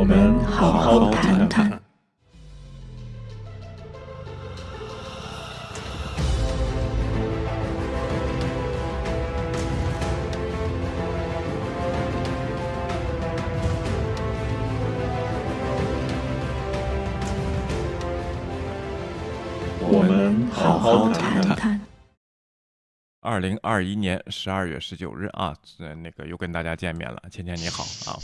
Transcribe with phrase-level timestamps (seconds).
[0.00, 1.78] 我们好好谈谈。
[19.80, 21.78] 我们好好谈谈。
[23.20, 25.54] 二零二一年十二月十九日啊，
[26.02, 27.22] 那个又跟大家见面了。
[27.30, 28.16] 芊芊你好啊，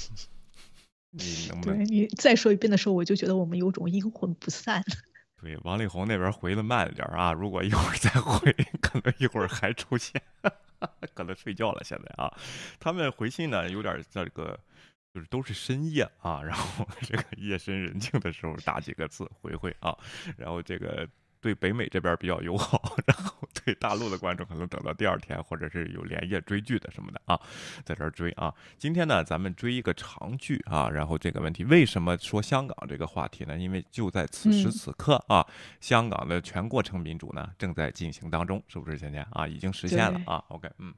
[1.18, 4.82] 你能不能对你再说一遍的时候，我就觉得我们有种阴魂不散。
[5.40, 7.32] 对王力宏那边回的慢了点儿啊？
[7.32, 10.20] 如果一会儿再回， 可能一会儿还出现，
[11.14, 11.82] 可能睡觉了。
[11.84, 12.32] 现在啊，
[12.78, 14.58] 他们回信呢有点这个，
[15.12, 19.96] 就是都是深夜啊，然后这个夜深人静的时候打几个字回回啊，
[20.36, 21.08] 然后这个。
[21.46, 23.32] 对北美这边比较友好，然后
[23.64, 27.40] 对大陆的观众可能等到第二天，或者是有连夜追剧的什么的啊，
[27.84, 28.52] 在这儿追啊。
[28.76, 33.56] 今天呢，咱们追一个长剧啊，然后这个问题为什么说香港这个话题呢？
[33.56, 35.46] 因为就在此时此刻啊，
[35.80, 38.98] 香港的全过程民主呢正在进行当中，是不是？
[38.98, 40.42] 芊芊啊，已经实现了啊。
[40.48, 40.92] OK，嗯。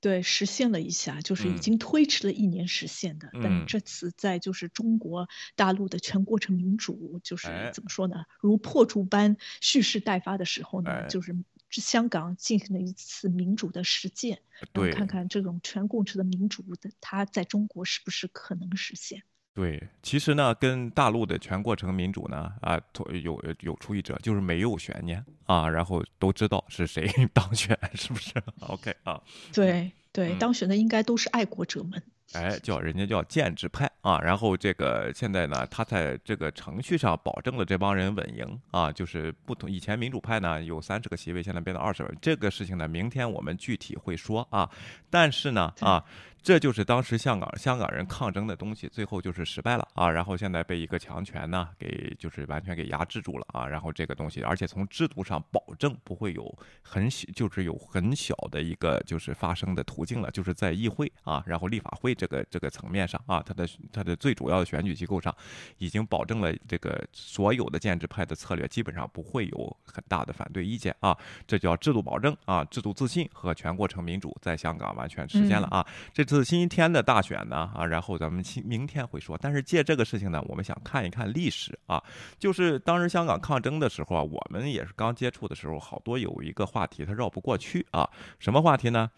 [0.00, 11.34] 对，实现了一下，就是已经推迟了一年实现的，但这次在就是中国大陆的全过程民主，就是怎么说呢，如破竹般蓄势待发的时候呢，就是
[11.70, 14.40] 香港进行了一次民主的实践，
[14.72, 19.22] 然后看看这种全过程的民主的，它在中国是不是可能实现。
[19.54, 22.80] 对，其实呢，跟大陆的全过程民主呢，啊，
[23.22, 29.20] 有有出一辙，就是没有悬念啊，然后都知道是谁 当选，是不是？OK 啊？
[29.52, 32.02] 对对，当选的应该都是爱国者们。
[32.32, 44.70] 哎，叫人家叫建制派啊，然后这个现在呢，他在这个程序上保证了这帮人稳赢啊，就是不同以前民主派呢有三十个席位，现在变到二十个，这个事情呢，明天我们具体会说啊，
[45.10, 46.02] 但是呢啊。
[46.42, 50.10] 这就是当时香港香港人抗争的东西，最后就是失败了啊！
[50.10, 53.64] 然后现在被一个强权呢给就是完全给压制住了啊！
[53.64, 56.52] 然后这个东西，而且从制度上保证不会有
[56.82, 65.32] 很小，就是有很小的一个就是发生的途径了，就是在议会啊，然后立法会这个这个层面上啊，它的它的最主要的选举机构上，
[65.78, 71.16] 已经保证了这个所有的建制派的策略基本上不会有很大的反对意见啊！
[71.46, 75.86] 这叫制度保证啊，制度自信和全过程民主在香港完全实现了啊！
[76.12, 76.31] 这。
[76.32, 79.36] 次星期天的大选呢啊，然后咱们明明天会说。
[79.40, 82.02] 但是借这个事情呢，我们想看一看历史啊，
[82.38, 89.10] 就是当时香港抗争的时候啊，我们也是刚接触的时候，好多有一个话题它绕不过去啊，什么话题呢？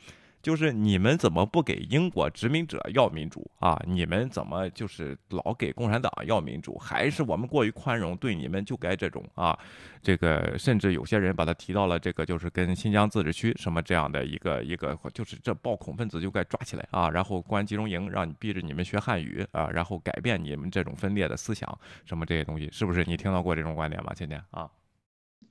[0.44, 3.82] 就是你们怎么不给英国殖民者要民主啊？
[3.86, 6.76] 你们怎么就是老给共产党要民主？
[6.76, 9.58] 还是我们过于宽容，对你们就该这种啊？
[10.02, 24.12] 这个甚至有些人把它提到了这个，就是跟新疆自治区什么这样的一个一个，就是这暴恐分子就该抓起来啊，然后关集中营，让你逼着你们学汉语啊，然后改变你们这种分裂的思想，什么这些东西，是不是你听到过这种观点吗？
[24.14, 24.70] 今天啊？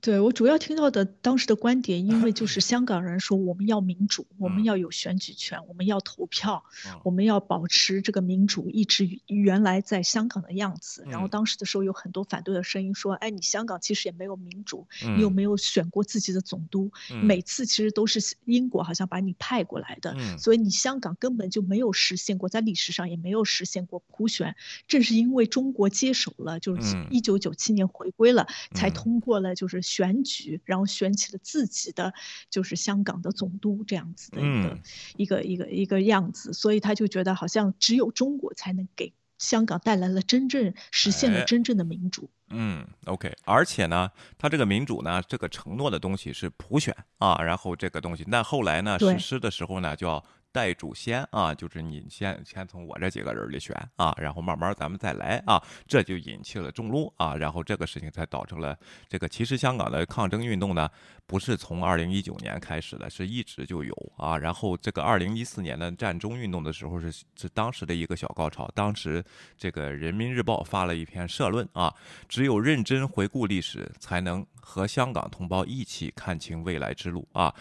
[0.04, 6.62] 对我主要听到的当时的观点，因为就是 香港人说我们要民主，我们要有选举权，我们要投票，
[7.04, 11.06] 我们要保持这个民主一直原来在香港的样子。
[11.08, 16.90] 然后当时的时候有很多反对的声音说，哎，你香港其实也没有民主，你有没有选过自己的总督？
[17.22, 24.54] 每次其实都是英国好像把你派过来的，所以你香港根本就没有实现过，在历史上也没有实现过普选。
[24.86, 29.93] 正是因为中国接手了，就是一九九七年回归了，才通过了就是。
[29.94, 32.12] 选举，然后选起了自己的，
[32.50, 34.78] 就是香港的总督这样子的一个
[35.16, 42.28] 一个一个一个样子，所以他就觉得好像只有中国才能给香港带来了真正实现了真正的民主。
[42.50, 50.24] 嗯，OK，而且呢，他这个民主呢，这个承诺的东西是普选啊，然后这个东西，那后来呢实施的时候呢，就要。
[50.54, 58.78] 代主先啊，就是你先先从我这几个人里选啊，然后慢慢咱们再来啊，这就引起了众怒啊，然后这个事情才导成了
[59.08, 59.28] 这个。
[59.28, 60.88] 其实香港的抗争运动呢，
[61.26, 64.38] 不是从二零一九年开始的，是一直就有啊。
[64.38, 68.70] 然后这个二零一四年的战中运动的时候是是当时的一个小高潮。
[68.76, 69.24] 当时
[69.58, 71.92] 这个人民日报发了一篇社论啊，
[72.28, 74.46] 只有认真回顾历史，才能。
[74.64, 77.54] 和香港同胞一起看清未来之路啊！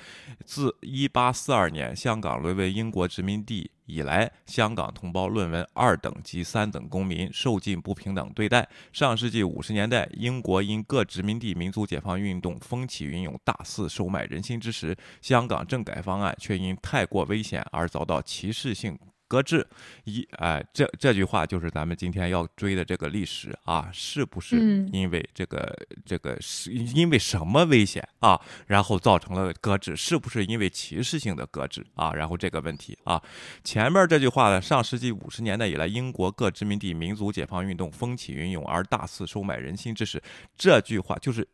[0.46, 8.68] 自一八四二年香港沦为英国殖民地以来，香港同胞论文二等及三等公民，受尽不平等对待。
[8.94, 18.98] 上世纪五十年代，英国因各殖民地民族解放运动风起云涌，大肆收买人心之时，香港政改方案却因太过危险而遭到歧视性。
[19.34, 19.66] 搁置。
[20.04, 25.76] 一哎，这这句话就是咱们今天要追的这个历史啊，是不是因为这个
[26.06, 29.96] 这个是因为什么危险啊，然后造成了搁置？
[29.96, 32.14] 是不是因为歧视性的搁置啊？
[32.14, 33.20] 然后这个问题啊，
[33.64, 40.22] 前面这句话呢，上世纪五十年代以来，英国各殖民地民族解放运动风起云涌，而大肆收买人心之时，
[40.56, 41.48] 这句话就是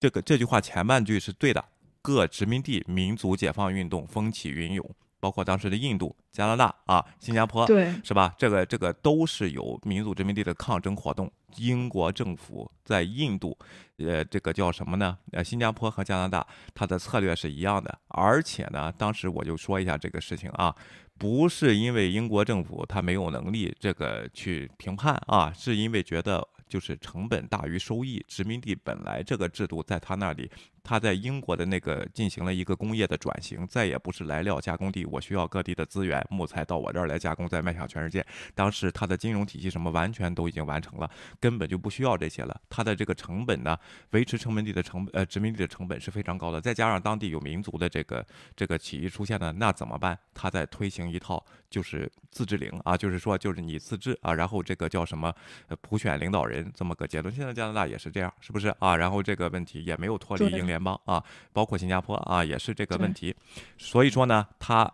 [0.00, 1.64] 这个这句话前半句是对的。
[2.04, 4.84] 各殖民地民族解放运动风起云涌，
[5.22, 8.34] 包括当时的印度、加拿大啊、新加坡，对，是吧？
[8.36, 11.30] 这个这个都是有民族殖民地的抗争活动。
[11.58, 13.56] 英国政府在印度，
[13.98, 15.16] 呃，这个叫什么呢？
[15.30, 17.96] 呃，新加坡和加拿大，它的策略是一样的。
[18.08, 20.74] 而且呢，当时我就说一下这个事情啊，
[21.16, 28.24] 不是因为英国政府他没有能力这个去评判啊，是因为觉得就是成本大于收益。
[28.26, 30.50] 殖民地本来这个制度在他那里。
[30.84, 38.24] 他在英国的那个进行了一个工业的转型，再也不是来料加工地，我需要各地的资源，木材到我这儿来加工，再卖向全世界。
[38.54, 41.08] 当时他的金融体系什么完全都已经完成了，
[41.38, 42.60] 根本就不需要这些了。
[42.68, 43.78] 他的这个成本呢，
[44.10, 48.26] 维持成本地的成呃殖民地的成本是非常高的，再加上当地有民族的这个
[48.56, 50.18] 这个起义出现呢，那怎么办？
[50.34, 55.32] 他在推行一套就是自治领啊，就是说就是你自治啊，然后这个叫什么
[55.80, 57.32] 普选领导人这么个结论。
[57.32, 58.96] 现在加拿大也是这样，是不是啊？
[58.96, 60.71] 然后这个问题也没有脱离英。
[60.71, 63.34] 联邦啊，包括新加坡啊，也是这个问题。
[63.78, 64.88] 所以说呢，他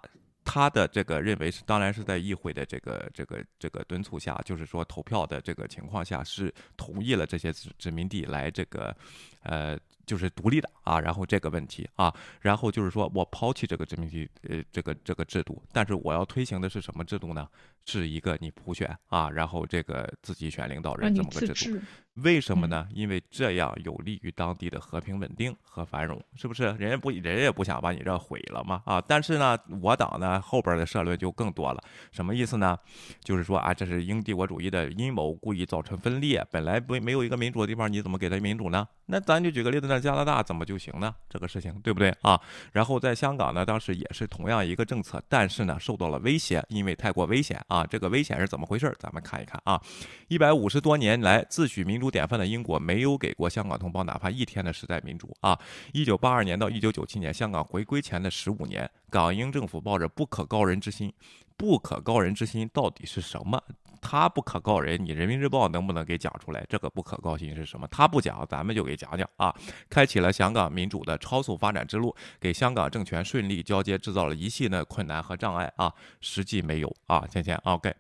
[0.45, 8.97] 他的这个认为是，当然是在议会的这个这个这个敦促下，就是说投票的这个情况下，是同意了这些殖民地来这个
[9.43, 10.99] 呃，就是独立的啊。
[10.99, 17.47] 然后这个问题啊，然后就是说我抛弃这个殖民地呃这个这个制度，但是我要推行的是什么制度呢？
[17.85, 21.81] 是一个你普选啊，然后这个自己选领导人这么个制度。
[22.23, 22.87] 为什么呢？
[22.93, 26.65] 因为这样有利于当地的和平稳定和繁荣，是不是？
[26.79, 29.01] 人家不，人也不想把你这毁了嘛啊！
[29.07, 32.77] 但是呢，我党呢后边的社论就更多了，什么意思呢？
[33.23, 36.45] 就是说啊，这是英帝国主义的阴谋，故意造成分裂。
[36.51, 38.87] 本来不没有一个民主的地方，你怎么给他民主呢？
[39.07, 41.15] 那咱就举个例子，那加拿大怎么就行呢？
[41.31, 42.41] 这个事情对不对啊？
[42.73, 47.87] 然后在香港呢，当时也是同样一个政策，但是呢受到了威胁，因为太过危险啊！
[47.87, 48.93] 这个危险是怎么回事？
[48.99, 49.81] 咱们看一看啊，
[50.27, 52.08] 一百五十多年来自诩民主。
[52.11, 55.59] 典范的英国没有给过香港同胞哪怕一天的时代民主啊！
[55.93, 61.13] 一九八二年到一九九七年，香港回归前的十五年，港英政府抱着不可告人之心，
[61.57, 63.63] 不可告人之心到底是什么？
[64.01, 66.65] 他不可告人，你人民日报能不能给讲出来？
[66.69, 67.87] 这个不可告心是什么？
[67.89, 69.53] 他不讲，咱们就给讲讲啊！
[69.91, 75.93] 开启了香港民主的超速发展之路，给香港政权顺利交接制造了一系列困难和障碍啊！
[76.21, 77.93] 实际没有啊，芊芊，OK。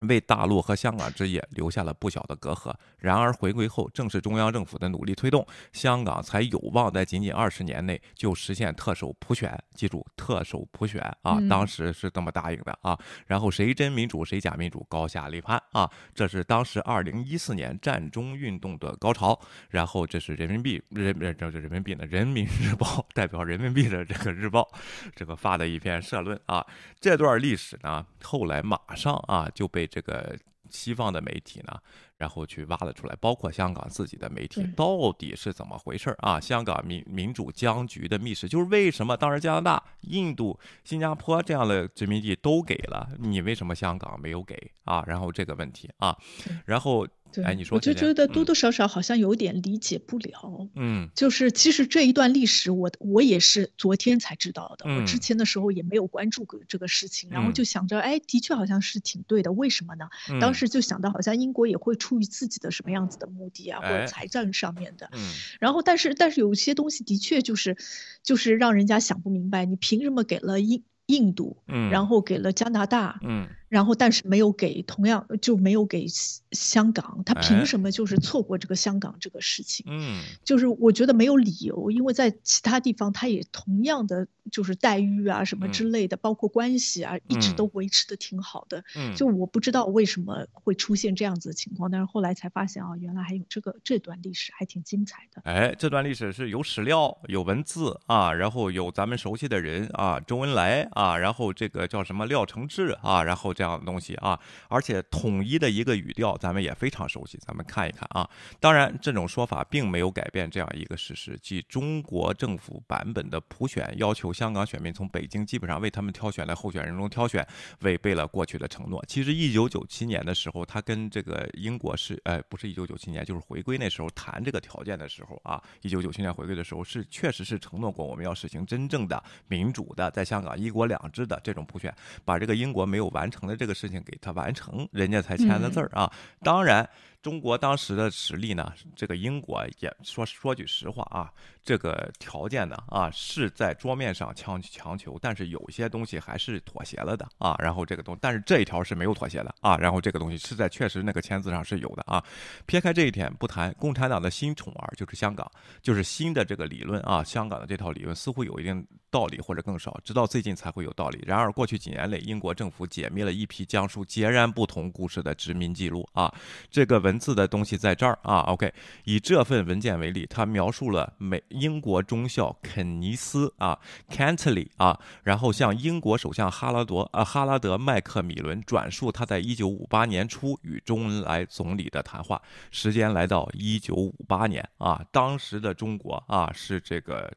[0.00, 2.74] 为大陆和香港之夜留下了不小的隔阂。
[2.98, 9.58] 然而回归后，正是中央政府的努力推动，香港才有望在仅仅二十年内就实现特首普选。
[9.74, 12.98] 记住，特首普选啊，当时是这么答应的啊。
[13.26, 15.90] 然后谁真民主谁假民主，高下立判啊。
[16.14, 19.38] 这是当时二零一四年战中运动的高潮。
[19.70, 24.68] 然后这是人民币人人这人民币呢，人民日报代表人民币的这个日报，
[25.14, 26.66] 这个发的一篇社论啊。
[27.00, 29.85] 这段历史呢，后来马上啊就被。
[29.86, 30.36] 这个
[30.70, 31.78] 西方的媒体呢，
[32.16, 36.40] 然后去挖了出来，包括香港自己的媒体，到底是怎么回事啊？
[36.40, 45.04] 香港民民主僵局的密室，就是为什么当时加拿大、印度、新加坡这样的殖民地都给了你，为什么香港没有给啊？
[45.06, 46.16] 然后这个问题啊，
[46.64, 47.06] 然后。
[47.42, 50.68] 哎，你说，我就觉得多多少少好像有点理解不了。
[50.74, 54.86] 嗯，就是其实这一段历史，我我也是昨天才知道的。
[54.88, 59.52] 我之前的时候也没有关注过这个事情，然后就想着，哎，的确好像是挺对的。
[59.52, 60.08] 为什么呢？
[60.40, 65.10] 当时就想到，好像英国也会出于自己的什么样子的目的啊，或者财政上面的。
[65.12, 65.32] 嗯。
[65.60, 67.76] 然后，但是但是有些东西的确就是
[68.22, 73.48] 就是让人家想不明白，你凭什么给了印印度，嗯，然后给了加拿大，嗯。
[73.68, 76.06] 然后，但是没有给，同样就没有给
[76.52, 79.84] 香港，他凭什么就是错过这个香港这个事情？
[79.88, 88.84] 嗯，就是我觉得没有理由，因为在其他地方他也同样的就是待遇啊什么之类的，包括关系啊，一直都维持的挺好的。
[88.94, 95.42] 嗯，就我不知道为什么会出现这样子的情况，但是后来才发现啊，原来还有这个这段历史还挺精彩的。
[95.44, 107.36] 哎，这段历史是有史料、有文字啊，然后有咱们熟悉的人啊，周恩来啊，然后这个叫什么廖承志啊，然后这样的东西啊，而且统一的一个语调，咱们也非常熟悉。
[107.46, 117.46] 咱们看一看啊，当然这种说法并没有改变这样一个事实，即中国政府版本的普选要求香港选民从北京基本上为他们挑选的候选人中挑选，
[117.80, 119.04] 违背了过去的承诺。
[119.06, 133.36] 其实一九九七年的时候，他跟这个英国是，哎，不是一九九七年，就是回归那时候谈这个条件的时候啊，一九九七年回归的时候是确实是承诺过我们要实行真正的民主的，在香港一国两制的这种普选，把这个英国没有完成。
[133.36, 136.10] 成的这个事情给他完成，人家才签的字儿啊。
[136.42, 136.88] 当然。
[137.26, 138.72] 中国当时的实力呢？
[138.94, 141.28] 这个英国也说说句实话啊，
[141.64, 147.56] 这个条件呢啊是在桌面上强强求，但是有些东西还是妥协了的啊。
[147.58, 149.76] 然后这个东，但是这一条是没有妥协的啊。
[149.76, 152.22] 然后这个东西是在确实那个签字上是有的啊。
[152.64, 155.50] 撇开这一点不谈，共产党的新宠儿就是香港，
[155.82, 157.24] 就是新的这个理论啊。
[157.24, 161.24] 香港的这套理论似乎有一定道理或者更少，直到最近才会有道理。
[161.26, 166.32] 然而过去几年内，英国政府解密了一批讲述截然不同故事的殖民记录啊。
[166.70, 167.15] 这个文。
[167.18, 168.72] 字的东西在这儿啊，OK，
[169.04, 187.32] 以这份文件为例，它描述了美英国中校肯尼斯啊 c a n t l e y 啊，然后向英国首相哈拉德啊哈拉德麦克米伦转述他在一九五八年初与周恩来总理的谈话，时间来到一九五八年啊，当时的中国啊是这个。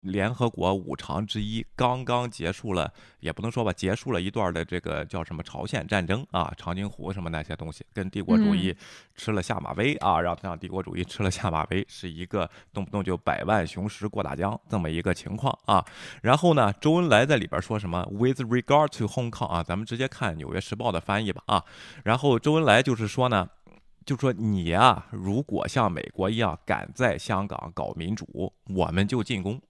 [0.00, 8.74] 联合国五常之一刚刚结束了，也不能说吧，结束了一段的这个叫什么朝鲜战争啊，长津湖什么那些东西，跟帝国主义
[9.16, 15.84] 吃了下马威啊，让让帝国主义吃了下马威，是一个动不动就百万雄师过大江这么一个情况啊。
[16.22, 21.64] 然后呢，周恩来在里边说什么？With regard to Hong Kong 啊，咱们直接看《纽约时报》的翻译吧啊。
[22.04, 23.48] 然后周恩来就是说呢。
[24.08, 29.60] 就说你呀，如果像美国一样敢在香港搞民主，我们就进攻。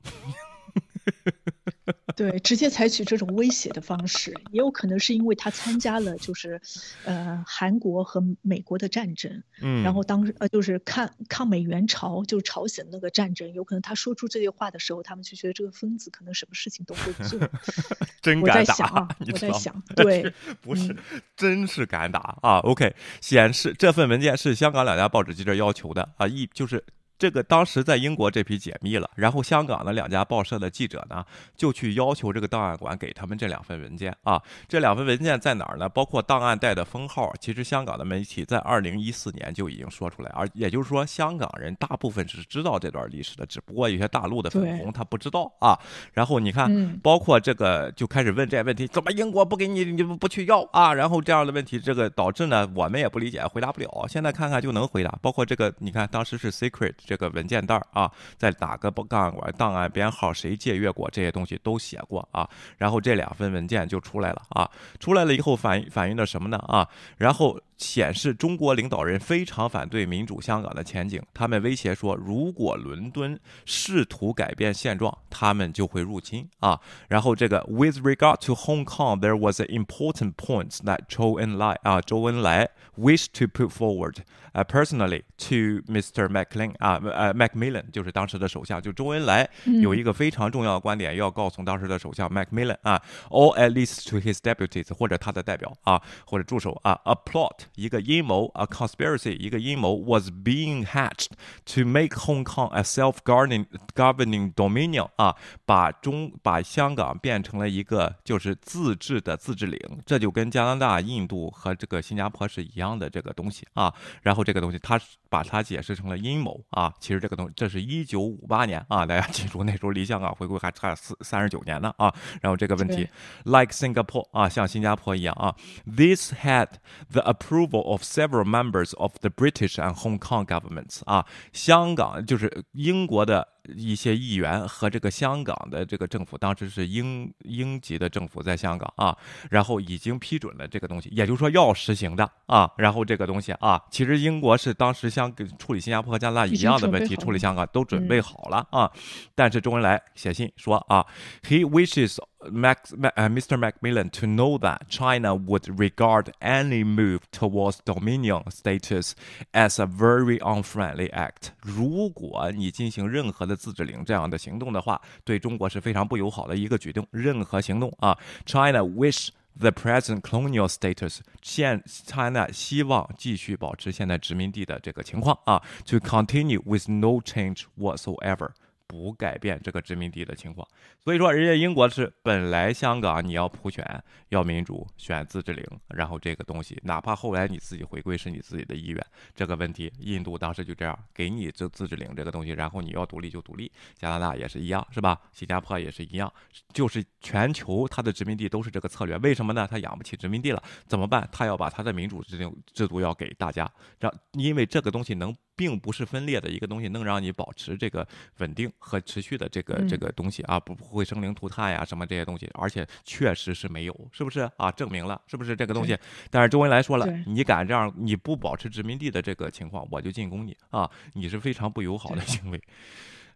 [2.16, 6.61] 对，直接采取这种威胁的方式，也有可能是因为他参加了就是，
[7.04, 17.38] 呃，韩国和美国的战争，嗯，然后当时呃就是抗抗美援朝，就是朝鲜那个战争，有可能他说出这些话的时候，他们就觉得这个疯子可能什么事情都会做。
[18.21, 20.95] 真敢打，我在想，对，不是，
[21.37, 26.85] 真是敢打啊！OK，显示这份文件是香港两家报纸记者要求的啊，一就是。
[27.18, 31.25] 这个当时在英国这批解密了，然后香港的两家报社的记者呢，
[31.56, 34.40] 就去要求这个档案馆给他们这两份文件啊。
[34.68, 35.88] 这两份文件在哪儿呢？
[35.88, 45.76] 包括档案袋的封号，其实香港的媒体在二零一四年就已经说出来，而也就是说，香港人大部分是知道这段历史的，只不过有些大陆的粉红他不知道啊。
[46.12, 50.94] 然后你看，包括这个就开始问这些问题，怎么英国不给你，你不不去要啊？
[50.94, 54.06] 然后这样的问题，这个导致呢，我们也不理解，回答不了。
[54.08, 56.92] 现在看看就能回答，包括这个，你看当时是 secret。
[57.08, 62.46] 这个文件袋啊，在哪个档案馆、档案编号，谁借阅过这些东西都写过啊。
[62.76, 66.86] 然后这两份文件就出来了啊，出来了以后反映反映的什么呢啊？
[67.16, 67.58] 然后。
[67.78, 76.80] 显示中国领导人非常反对民主香港的前景，他们威胁说，如果伦敦试图改变现状，他们就会入侵啊。
[77.08, 84.16] 然后这个，With regard to Hong Kong, there was an important point that 周恩来啊，周恩来 wished to put forward,
[84.52, 86.28] uh, personally to Mr.
[86.28, 89.49] Maclean 啊，呃，Macmillan 就是当时的首相，就周恩来
[89.80, 97.67] 有一个非常重要的观点要告诉当时的首相 Macmillan 啊，or at least to his deputies 或者他的代表啊，或者助手啊，a plot。
[97.78, 101.28] 一个阴谋，a conspiracy，一个阴谋 was being hatched
[101.64, 113.94] to make Hong Kong a self-governing governing dominion 啊，把中把香港变成了一个就是自治的自治领，这就跟加拿大、印度和这个新加坡是一样的这个东西啊。
[114.23, 116.92] 然后这个东西，它是把它解释成了阴谋啊。
[117.00, 122.14] 其实这个东，这是一九五八年啊，大家记住那时候离香港回归还差四三十九年呢啊。
[122.40, 123.08] 然后这个问题
[123.44, 125.54] ，like Singapore 啊，像新加坡一样啊
[125.85, 126.68] ，this had
[127.11, 139.16] the approval of several members of the British and Hong Kong governments 啊，香港就是英国的一些议员和这个香港的这个政府，当时是英英籍的政府在香港啊，
[139.50, 142.70] 然后已经批准了这个东西，也就是说要实行的啊。
[142.76, 148.90] 然后这个东西啊，其实英国是当时像处理新加坡和加拿大一样的问题，处理香港都准备好了啊。
[149.34, 151.04] 但是周恩来写信说啊
[151.42, 152.18] ，He wishes
[152.51, 153.57] Max, uh, Mr.
[153.57, 159.13] Macmillan to know that China would regard any move towards dominion status
[159.53, 161.51] as a very unfriendly act。
[161.62, 167.07] 如果你进行任何的自治领这样的行动的话，对中国是非常不友好的一个举动。
[167.12, 178.50] 任何行动啊，China wish the present colonial status，现 China 希望继续保持现在殖民地的这个情况啊，to continue with no change whatsoever。
[178.88, 180.66] 不改变这个殖民地的情况，
[181.04, 195.21] 所以说人家英国是本来香港你要普选要民主选自治领，然后这个东西哪怕后来你自己回归是你自己的意愿，这个问题印度当时就这样给你这自治领这个东西，然后你要独立就独立，加拿大也是一样是吧？
[195.33, 196.33] 新加坡也是一样，
[196.73, 199.68] 就是全球它的殖民地都是这个策略，为什么呢？
[199.71, 201.28] 它养不起殖民地了，怎么办？
[201.30, 205.37] 他要把他的民主制定制度要给大家，让因为这个东西能。
[205.58, 208.06] 并不是分裂的一个东西，能让你保持这个
[208.38, 214.70] 稳定和持续的这个这个东西啊，不不会生灵涂炭呀什么这些东西，而且确实是没有，是不是啊？
[214.70, 215.98] 证明了是不是这个东西？
[216.30, 220.88] 但是周恩来说了，你敢这样，你不保持殖民地的这个情况，我就进攻你啊！
[221.14, 222.62] 你是非常不友好的行为。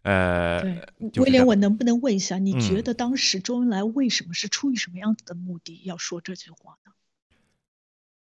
[0.03, 0.61] 呃，
[1.17, 6.91] 威廉，我能不能问一下，你觉得当时周恩来为什么是出于什么样子的目的要说这句话呢？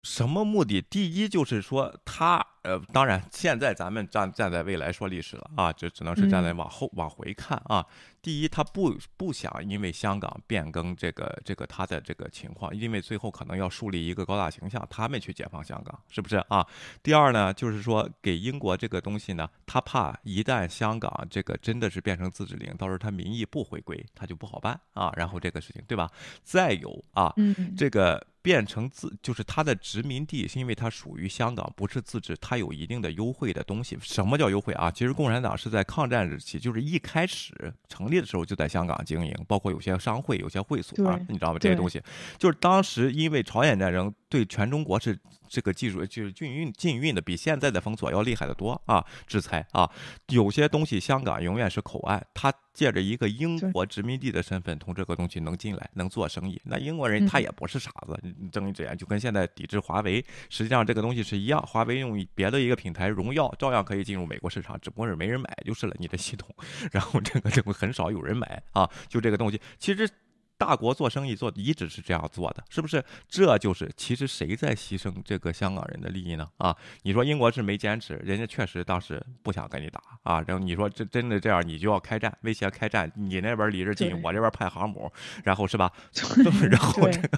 [0.06, 0.80] 什么目的？
[0.80, 2.46] 第一就是说他。
[2.66, 7.86] 呃，当然，现在咱们站站在未来说历史了啊，这只能是站在往后往回看啊。
[8.24, 16.66] 第一，他不不想因为香港变更这个这个他的这个情况，因为最后可能要树立一个高大形象，他们去解放香港，是不是啊？
[17.04, 25.14] 第二呢，就是说给英国这个东西呢，他怕一旦香港这个真的是变成自治领，到时候他民意不回归，他就不好办啊。
[25.16, 26.10] 然后这个事情对吧？
[26.44, 27.32] 再有啊，
[27.78, 32.56] 这个变成自就是它的殖民地，是因为它属于香港，不是自治，它。
[32.56, 34.90] 有一定的优惠的东西，什么叫优惠啊？
[34.90, 37.54] 其实共产党是在抗战时期，就是一开始
[37.90, 41.60] 成立的时候就在香港经营，包括有些商会、有些会所啊，你知道吗？
[41.60, 42.02] 这些东西
[42.38, 45.20] 就是当时因为朝鲜战争对全中国是。
[45.56, 49.06] 这个技术就是禁运禁运的比现在的封锁要厉害的多啊！
[49.26, 49.90] 制裁啊，
[50.28, 56.62] 有些东西香港永远是口岸，他借着一个英国殖民地的身份，从这个东西能进来，能做生意。
[56.66, 58.20] 那英国人他也不是傻子，
[58.52, 61.66] 睁一只眼就跟现在抵制华为，实际上这个东西是一样。
[61.66, 65.96] 华为用别的一个品牌荣耀，照样可以进入美国市场，只不过是没人买就是了。
[65.98, 66.54] 你的系统，
[66.92, 70.10] 然后这个就会很少有人买啊，就这个东西，其实。
[70.58, 73.04] 大国做生意做一直是这样做的，是不是？
[73.28, 76.48] 这就是其实谁在牺牲这个香港人的利益呢？
[76.58, 80.44] 啊，你说英国是没坚持，人家确实当时不想跟你打啊。
[80.48, 85.12] 然后你说这真的这样，你就要开战，威胁开战，你那边离着近，我这边派航母，
[85.44, 85.92] 然后是吧？
[86.70, 87.30] 然后这个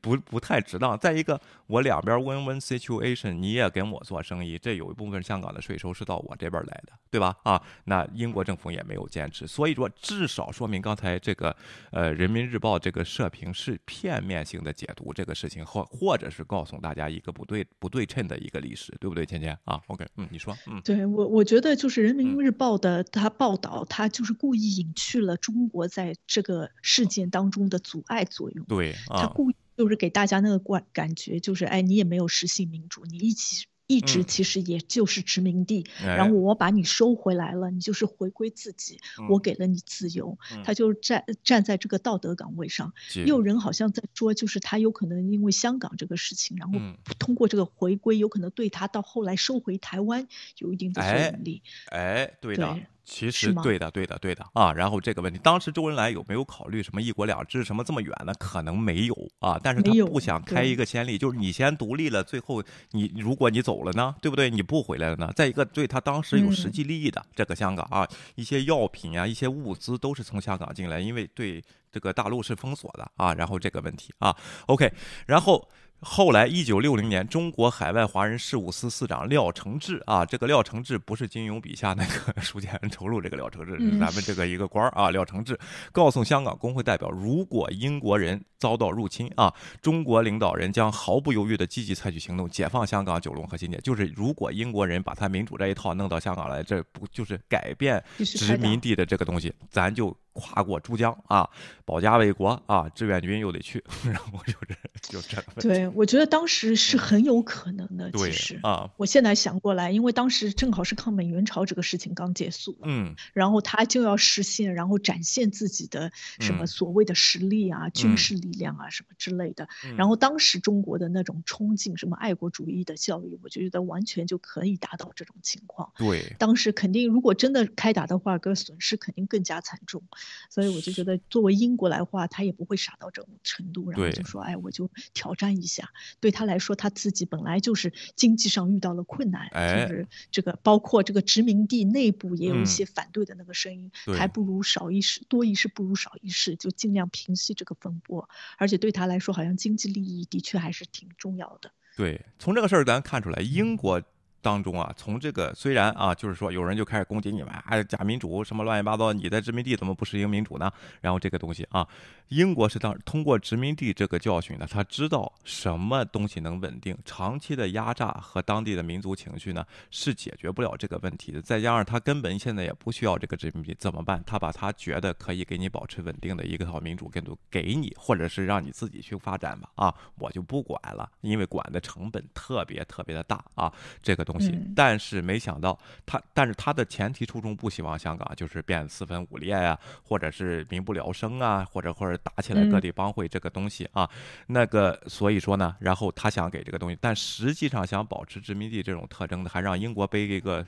[0.00, 0.96] 不不太值当。
[0.96, 7.36] 再一个，我两边 win-win situation，你也跟我做生意，这有一部分香港的税收是到我这边来的，对吧？
[7.42, 11.54] 啊，那英国政府也没有坚持，所以说至少说明刚才这个
[11.90, 12.28] 呃人。
[12.28, 19.24] 民日报这个社评是片面性的解读这个事情，或或者是告诉大家一个不对不对称的一个历史，对不对？
[19.24, 33.64] 芊芊啊，OK，嗯，你说，嗯，对我我觉得就是人民日报的他报道，他就是故意隐去了中国在这个事件当中的阻碍作用，对，他故意就是给大家那个感感觉，就是哎，你也没有实行民主，你一起。
[33.90, 42.92] 一直其实也就是殖民地，然后我把你收回来了，你就是回归自己，我给了你自由，他就站站在这个道德岗位上。
[43.24, 46.78] 有人好像在说，就是他有可能因为香港这个事情，然后
[47.18, 51.62] 通过这个回归，有可能对他到后来收回台湾有一定的作用力。
[51.86, 52.78] 哎，对的。
[53.10, 54.70] 其实对的，对的，对的啊。
[54.70, 58.34] 然后这个问题，当时周恩来有没有考虑什么一国两制什么这么远呢？
[58.38, 59.58] 可能没有啊。
[59.62, 64.50] 但是他不想开一个先例，就是你先独立了，最后你如果你走了呢，对不对？
[64.50, 65.32] 你不回来了呢？
[65.34, 73.32] 再一个，对他当时有实际利益的这个香港啊，一些药品啊，一些物资都是从香港进来，因为对这个大陆是封锁的啊。
[73.32, 74.92] 然后这个问题啊，OK，
[75.26, 75.66] 然后。
[76.00, 85.10] 后来，一九六零年，中国海外华人事务司司长廖承志啊，这个廖承志不是金庸笔下那个书剑恩仇录这个廖承志，是咱们这个一个官儿啊。
[85.10, 85.58] 廖承志
[85.90, 93.76] 告诉香港工会代表，如果英国人遭到入侵啊，中国领导人将毫不犹豫地积极采取行动，解放香港九龙和新界。
[93.78, 100.16] 就是如果英国人把他民主这一套弄到香港来，这不就是改变殖民地的这个东西，咱就。
[100.38, 101.50] 跨过珠江啊，
[101.84, 105.60] 保家卫国啊，志愿军又得去， 然后就是就这个。
[105.60, 108.08] 对，我觉得当时是很有可能的。
[108.12, 119.68] 其实啊，我现在想过来，因为当时正好是抗美援朝这个事情刚结束，嗯，然后他就要实现，然后展现自己的什么所谓的实力啊、军事力量啊什么之类的。
[119.96, 125.92] 然后当时中国的那种冲劲，什么爱国主义的教育，我觉得完全就可以达到这种情况。
[125.96, 130.02] 对，当时肯定如果真的开打的话，个损失肯定更加惨重。
[130.50, 148.28] 所以我就觉得，作为英国来话，他也不会傻到这种程度，然后就说：“哎，我就挑战一下。”对他来说，他自己本来就是经济上遇到了困难，就是这个包括这个殖民地内部也有一些反对的那个声音，还不如少一事，多一事不如少一事，就尽量平息这个风波。
[148.56, 151.70] 而且对他来说，好像经济利益的确还是挺重要的。
[151.96, 154.02] 对，从这个事儿咱看出来，英国。
[154.40, 160.72] 当中啊，从这个虽然啊，就是说有人就开始攻击你们，哎，假民主什么乱七八糟，你在殖民地怎么不实行民主呢？
[161.00, 161.86] 然后这个东西啊，
[162.28, 171.42] 英国是当通过殖民地这个教训呢，他知道什么东西能稳定，长期的压榨和当地的民族情绪呢是解决不了这个问题的。
[171.42, 174.22] 再加上他根本现在也不需要这个殖民地，怎么办？
[174.24, 179.68] 他把他觉得可以给你保持稳定的一个套民主制度给你，或者是让你自己去发展吧。
[179.74, 184.27] 啊，我就不管了，因为管的成本特别特别的大啊，这个。
[184.28, 194.08] 东西，但是没想到他，但是他的前提初衷不希望香港就是变四分五裂呀，或者是民不聊生啊，或者或者打起来各地帮会这个东西啊，
[194.46, 200.64] 那个所以说呢，然后他想给这个东西，但实际上想保持殖民地这种特征的，还让英国背一个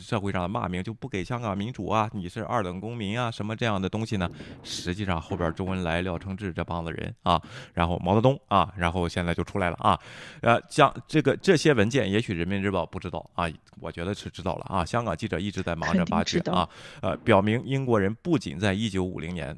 [0.00, 4.28] 社会上的骂名，就不给香港民主啊，你是二等公民啊，什么这样的东西呢？
[4.64, 7.40] 实际上后边周恩来、廖承志这帮子人啊，
[7.74, 9.98] 然后毛泽东啊，然后现在就出来了啊，
[10.40, 13.44] 呃，像这个这些文件，也许人民日报不知道啊，
[13.78, 14.82] 我觉得是知道了啊。
[14.82, 16.66] 香港记者一直在忙着挖掘啊，
[17.02, 19.54] 呃，表明英国人不仅在一九五零年，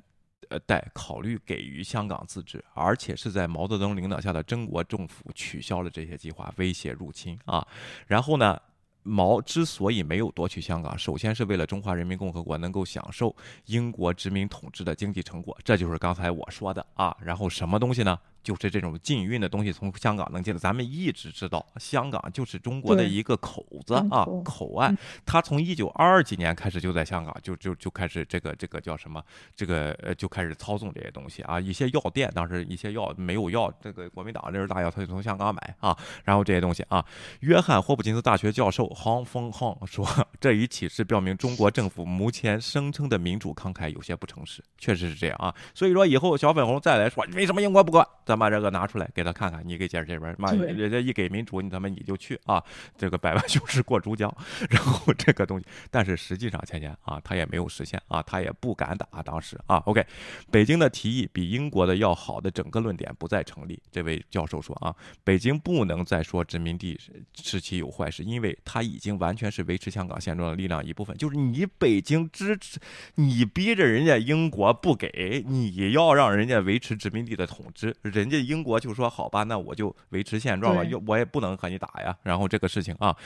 [0.49, 7.65] 呃，代考虑给予香港自治，而且是在毛泽东领导下的中国政府取消了这些计划，威胁入侵啊。
[8.09, 8.61] 然后呢？
[9.05, 17.17] 毛之所以没有夺取香港，首先是为了中华人民共和国能够享受英国殖民统治的经济成果，这就是刚才我说的啊。
[17.23, 18.19] 然后什么东西呢？
[18.43, 24.97] 就是这种禁运的东西从香港能进来，咱们一直知道，香港就是中国的一个口子啊，口岸。
[25.27, 29.23] 他从一九二几年开始就在香港，就就就开始这个这个叫什么？
[29.55, 31.61] 这个呃就开始操纵这些东西啊。
[31.61, 35.97] 一些药店当时一些药没有药，这个国民党这是大药，他就从香港买啊。
[36.25, 37.05] 然后这些东西啊，
[37.41, 40.07] 约翰霍普金斯大学教授黄峰汉说，
[40.41, 45.55] 这一启示表明中国政府目前声称的民主慷慨有些不诚实，确实是这样啊。
[45.75, 48.07] 所以说以后小粉红再来说，为什么英国不管？
[48.29, 52.63] 咱把这个拿出来给他看看，你给解释这边，妈，人家一给民主，你他妈你就去啊，
[52.95, 54.31] 这个百万雄师过珠江，
[54.69, 60.05] 然后这个东西，但是实际上前年啊，他也没有实现啊，他也不敢打，当时啊，OK，
[60.51, 63.81] 北京的提议比英国的要好的整个论点不再成立。
[63.91, 67.01] 这位教授说啊，北京不能再说殖民地
[67.35, 72.79] 时期有坏事，因为他已经完全是维持香港现状的力量一部分，就是你北京支持，
[73.15, 77.97] 你逼着人家英国不给你要让人家维持殖民地的统治。
[78.19, 82.17] 人家英国就说好吧，那我就维持现状吧，又我也不能和你打呀。
[82.23, 83.17] 然后这个事情啊，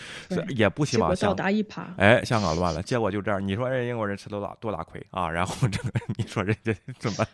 [0.55, 1.85] 也不希望香港一耙。
[1.96, 3.46] 哎，香港乱了，结果就这样。
[3.46, 5.31] 你说人英国人吃多大多大亏啊？
[5.31, 7.26] 然后这个 你说人家怎么？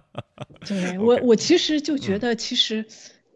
[0.66, 2.86] 对我我其实就觉得，其实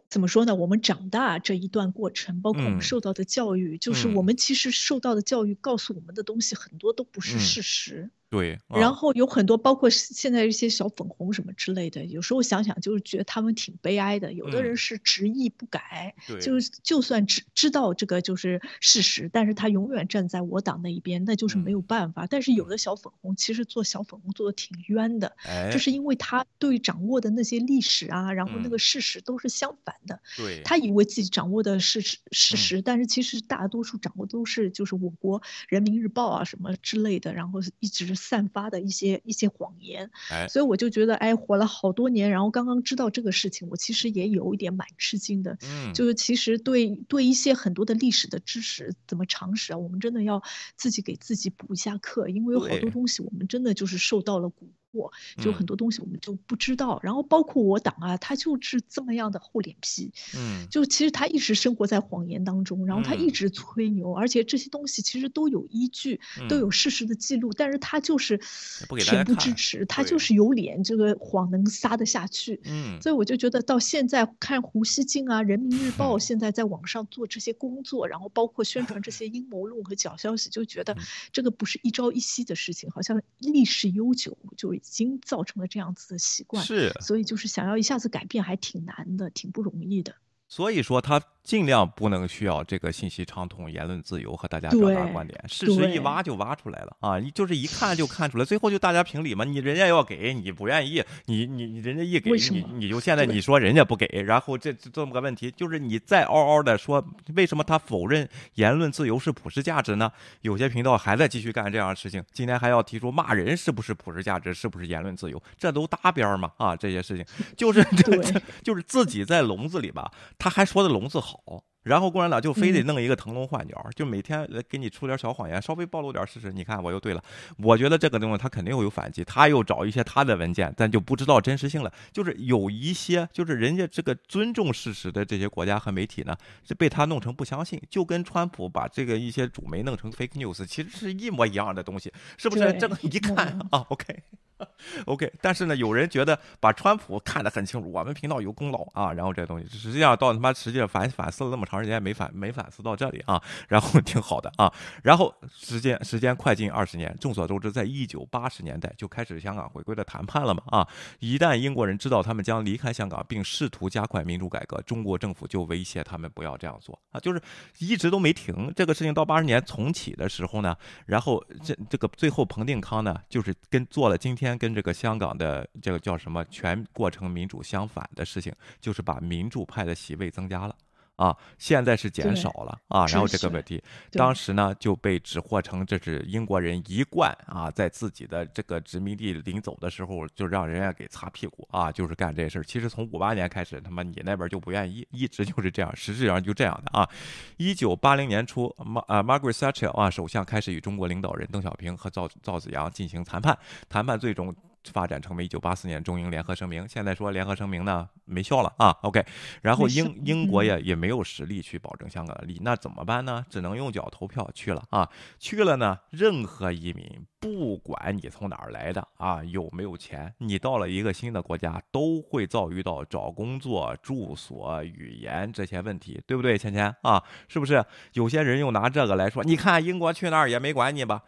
[0.08, 0.54] 怎么说呢？
[0.54, 8.10] 我们长大这一段过程，包括我们受到的教育，就是我们其实受到的教育告诉我们的东西很多都不是事实。
[8.30, 14.34] 对，然后有很多，包括现在一些小粉红什么之类的，有时候想想就是觉得他们挺悲哀的。
[14.34, 22.26] 有的人是执意不改，就是就算知知道这个就是事实，但是他永远站在我党那一边，那就是没有办法。
[22.26, 25.34] 但是有的小粉红其实做小粉红做的挺冤的，
[25.72, 30.20] 就是因为他对掌握的那些历史啊，然后那个事实都是相反的。
[30.36, 38.17] 对，他以为自己掌握的是事实，但是其实大多数掌握都是就是我国人民日报啊什么之类的，然后一直。
[38.18, 40.10] 散发的一些一些谎言，
[40.48, 45.56] 所以我就觉得，哎，活了好多年，然后刚刚知道这个事情，我其实也有一点蛮吃惊的。
[45.62, 50.42] 嗯，就是其实对对一些很多的历史的知识，怎么常识啊，我们真的要
[50.76, 54.66] 自己给自己补一下课，因为有好多东西我们真的就是受到了蛊。
[54.90, 80.96] 我就很多东西我们就不知道，然后包括我党啊，他就是这么样的厚脸皮，嗯，就其实他一直生活在谎言当中，然后他一直吹牛，而且这些东西其实都有依据，都有事实的记录，但是他就是恬不知耻，他就是有脸，这个谎能撒得下去，嗯，所以我就觉得到现在看胡锡进啊，《人民日报》现在在网上做这些工作，然后包括宣传这些阴谋论和假消息，就觉得
[81.30, 84.77] 这个不是一朝一夕的事情，好像历史悠久就。
[84.78, 90.14] 已经造成了这样子的习惯，是，所以就是想要一下子改变，还挺难的，挺不容易的。
[90.48, 91.22] 所以说他。
[91.48, 97.18] 尽量不能需要这个信息畅通、言论自由和大家表达观点，事实一挖就挖出来了啊！
[97.18, 99.46] 你就是一看就看出来，最后就大家评理嘛。
[99.46, 107.02] 你人家要给你不愿意，你你你人家一给你，你就现在你说人家不给，然后这这么个问题，就是你再嗷嗷的说，
[107.34, 110.12] 为什么他否认言论自由是普世价值呢？
[110.42, 115.42] 有些频道还在继续干这样的事情，今天还要提出骂人是不是普世价值，是不是言论自由？
[115.56, 116.52] 这都搭边嘛？
[116.58, 117.24] 啊，这些事情
[117.56, 121.37] 就是 这就是自己在笼子里吧，他还说的笼子好。
[121.84, 126.52] 然后共产党就非得弄一个腾笼换鸟，就每天来给你出点小谎言，稍微暴露点事实。
[126.52, 127.22] 你看我又对了，
[127.56, 131.90] 我觉得这个东西他肯定会有反击，他又找一些他的文件，但就不知道真实性了。
[132.12, 142.70] 就是有一些，就是人家这个尊重事实的这些国家和媒体呢，是被他弄成不相信，就跟川普把这个一些主媒弄成 fake news，其实是一模一样的东西，是不是？
[142.74, 144.22] 这个一看啊，OK。
[145.06, 167.40] OK，但是呢，有人觉得把川普看得很清楚，我们频道有功劳啊，然后这东西实际上到他妈实际上反反思了那么长时间没反没反思到这里啊，然后挺好的啊，然后时间时间快进二十年，众所周知，在一九八十年代就开始香港回归的谈判了嘛啊，一旦英国人知道他们将离开香港，并试图加快民主改革，中国政府就威胁他们不要这样做啊，就是
[167.78, 168.72] 一直都没停。
[168.76, 180.76] 这个事情，到八十年重启的时候呢，然后这这个最后彭定康呢，就是跟做了今天跟这个香港的这个叫什么全过程民主相反的事情，就是把民主派的席位增加了。
[181.18, 192.62] 啊，现在是减少了啊，然后这个问题，当时呢就被指获成这是英国人一贯啊，在自己的这个殖民地临走的时候，就让人家给擦屁股啊，就是干这事儿。
[192.62, 197.08] 其实从五八年开始，他妈你那边就不愿意，一直就是这样，实质上就这样的啊。
[197.56, 204.54] 一九八零年初，马啊 Margaret Thatcher 啊首相开始与中国领导人邓小平和赵赵子阳进行谈判，谈判最终。
[204.90, 209.24] 发展成为一九八四年中英联合声明，现在说联合声明呢没效了啊，OK，
[209.62, 213.44] 然后英英国也也没有实力去保证香港的利益，那怎么办呢？
[213.48, 226.58] 只能用脚投票去了啊，去了呢，任何移民不管你从哪儿来的啊，有没有钱，你到了一个新的国家都会遭遇到找工作、住所、语言这些问题，对不对？
[226.58, 227.84] 芊芊啊，是不是？
[228.14, 231.22] 有些人又拿这个来说，你看英国去那儿也没管你吧。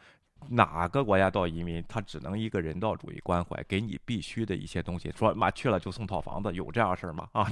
[0.49, 5.13] 哪个国家到移民，他只能一个人道主义关怀，给你必须的一些东西。
[5.17, 7.29] 说妈去了就送套房子，有这样事儿吗？
[7.33, 7.51] 啊，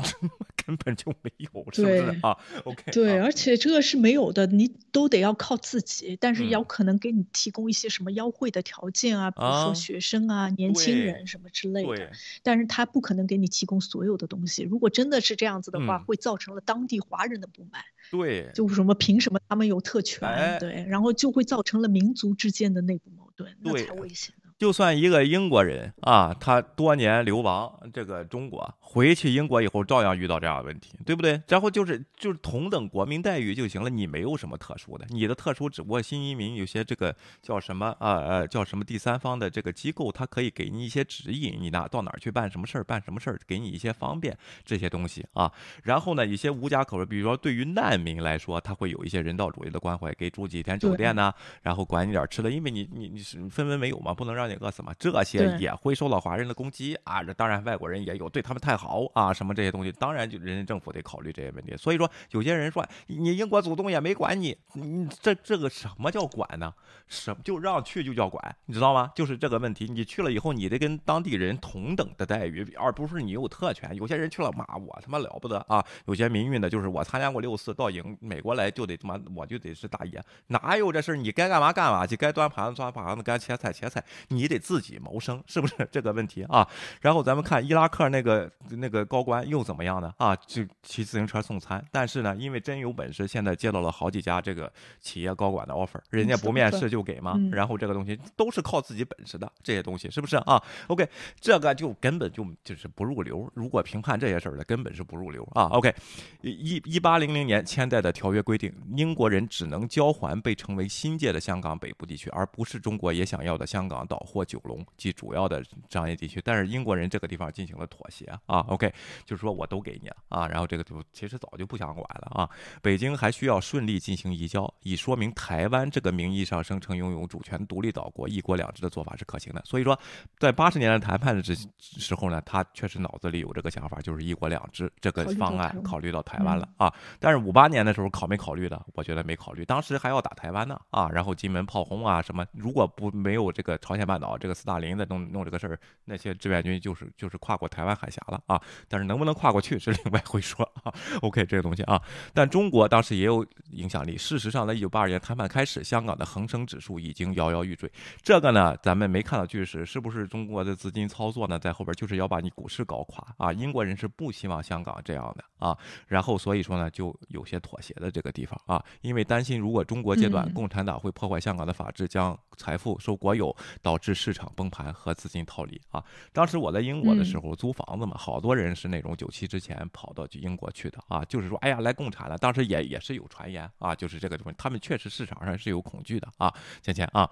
[0.57, 6.16] 根本就没有，是不是啊？OK，对，而且这个是没有的，你都得要靠自己。
[6.20, 12.11] 但是有可能给你提供一些什么优惠的条件啊，比如说学生啊、年轻人什么之类的。
[12.42, 14.62] 但是他不可能给你提供所有的东西。
[14.62, 17.83] 如果真的是这样子的话，会造成了当地华人的不满。
[18.11, 20.59] 对，就什么凭什么他们有特权？
[20.59, 24.35] 对，然后就会造成了民族之间的内部矛盾，那才危险。
[24.59, 31.40] 就算一个英国人啊，他多年流亡这个中国，回去英国以后照样遇到这样的问题，对不对？
[31.47, 45.53] 然后就是就是同等国民待遇就行了，你没有什么特殊的，你的特殊只不过新移民有些这个叫什么啊呃叫什么第三方的这个机构，他可以给你一些指引，你拿到哪儿去办什么事儿，办什么事儿，给你一些方便这些东西啊。
[45.85, 54.48] 然后呢，一些无家可归，比如说对于难民来说，他会有一些人道主义的关怀，给住几天酒店呢，然后管你点吃的，因为你你你是分文没有嘛，不能让。
[54.57, 54.95] 饿死嘛？
[54.99, 57.23] 这些也会受到华人的攻击啊！
[57.23, 61.77] 这当然，外国人也有对他们太好啊，什么这些东西，当然就人家政府得考虑这些问题。
[61.77, 66.73] 所以说，有些人说你英国祖宗也没管你，你这这个什么叫管呢？
[67.07, 69.11] 什就让去就叫管，你知道吗？
[69.15, 69.87] 就是这个问题。
[69.87, 73.95] 你去了以后，你得跟当地人同等的待遇，而不是你有特权。
[73.97, 75.83] 有些人去了妈，我他妈了不得啊！
[76.05, 81.17] 有些民运的，就是我参加过六四，到英美国来就得他妈我就得是大爷，哪有这事儿？
[81.17, 84.38] 你该干嘛干嘛去，该端盘子端盘子，该切菜切菜，你。
[84.46, 86.68] 得自己谋生，是不是这个问题啊？
[87.01, 90.12] 然后咱们看伊拉克那个那个高官又怎么样呢？
[90.18, 94.70] 啊，就骑自行车送餐，但是呢，因为真有本事，现在接到了好几家这个
[95.01, 97.37] 企业高管的 offer，人家不面试就给吗？
[97.51, 101.09] 然后这个东西都是靠自己本事的，这些东西是不是啊？OK，
[101.40, 103.51] 这个就根本就就是不入流。
[103.55, 105.64] 如果评判这些事儿的，根本是不入流啊。
[105.72, 105.94] OK，
[106.42, 114.18] 一一八零零年签代的条约规定，英国人只能交还被称为新界的香港北部地区，而不是中国也想要的香港岛。
[114.29, 118.93] 或九龙及主要的商业地区，但是英国人这个地方进行了妥协啊，OK，
[119.25, 122.49] 就是说我都给你了啊，然后这个就其实早就不想管了啊。
[122.83, 129.62] 北京还需要顺利进行移交，以说明台湾这个名义上声称拥有主权独立岛国一国两制的做法是可行的。
[129.64, 129.99] 所以说，
[130.38, 136.93] 在八十年代谈判的时时候呢，他确实脑子里有这个想法，就是一国两制这个方案考虑到台湾了啊。
[137.19, 138.79] 但是五八年的时候考没考虑的？
[138.93, 144.18] 我觉得没考虑，当时还要打台湾呢啊，然后金门炮轰啊什么，如果不没有这个朝鲜半。
[144.19, 148.61] 岛这个斯大林在弄弄这个事儿，那些志愿军就是就是跨过台湾海峡了啊！
[148.89, 150.93] 但是能不能跨过去是 另外一回说啊。
[151.23, 152.01] OK，这个东西啊，
[152.33, 154.17] 但中国当时也有影响力。
[154.17, 157.91] 事实上，在一九八二年谈判开始，香港的恒生指数已经摇摇欲坠。
[158.23, 161.59] 这个呢，咱们没看到巨石，是不是中国的资金操作呢？
[161.59, 163.53] 在后边就是要把你股市搞垮啊！
[163.53, 165.77] 英国人是不希望香港这样的啊，
[166.07, 174.15] 然后所以说呢，就有些妥协的这个地方啊，因为担心如果中国阶段共产党会破坏香港的法治，将财富收国有，导致。
[174.19, 176.05] 市场崩盘和资金套利啊！
[176.33, 182.37] 当时我在英国的时候租房子嘛，好多人是那种九七之前跑到去英国去的啊，就是说，哎呀，来共产了。
[182.37, 187.31] 当时也也是有传言啊，就是这个东西，他们确实市场上是有恐惧的啊，芊芊啊。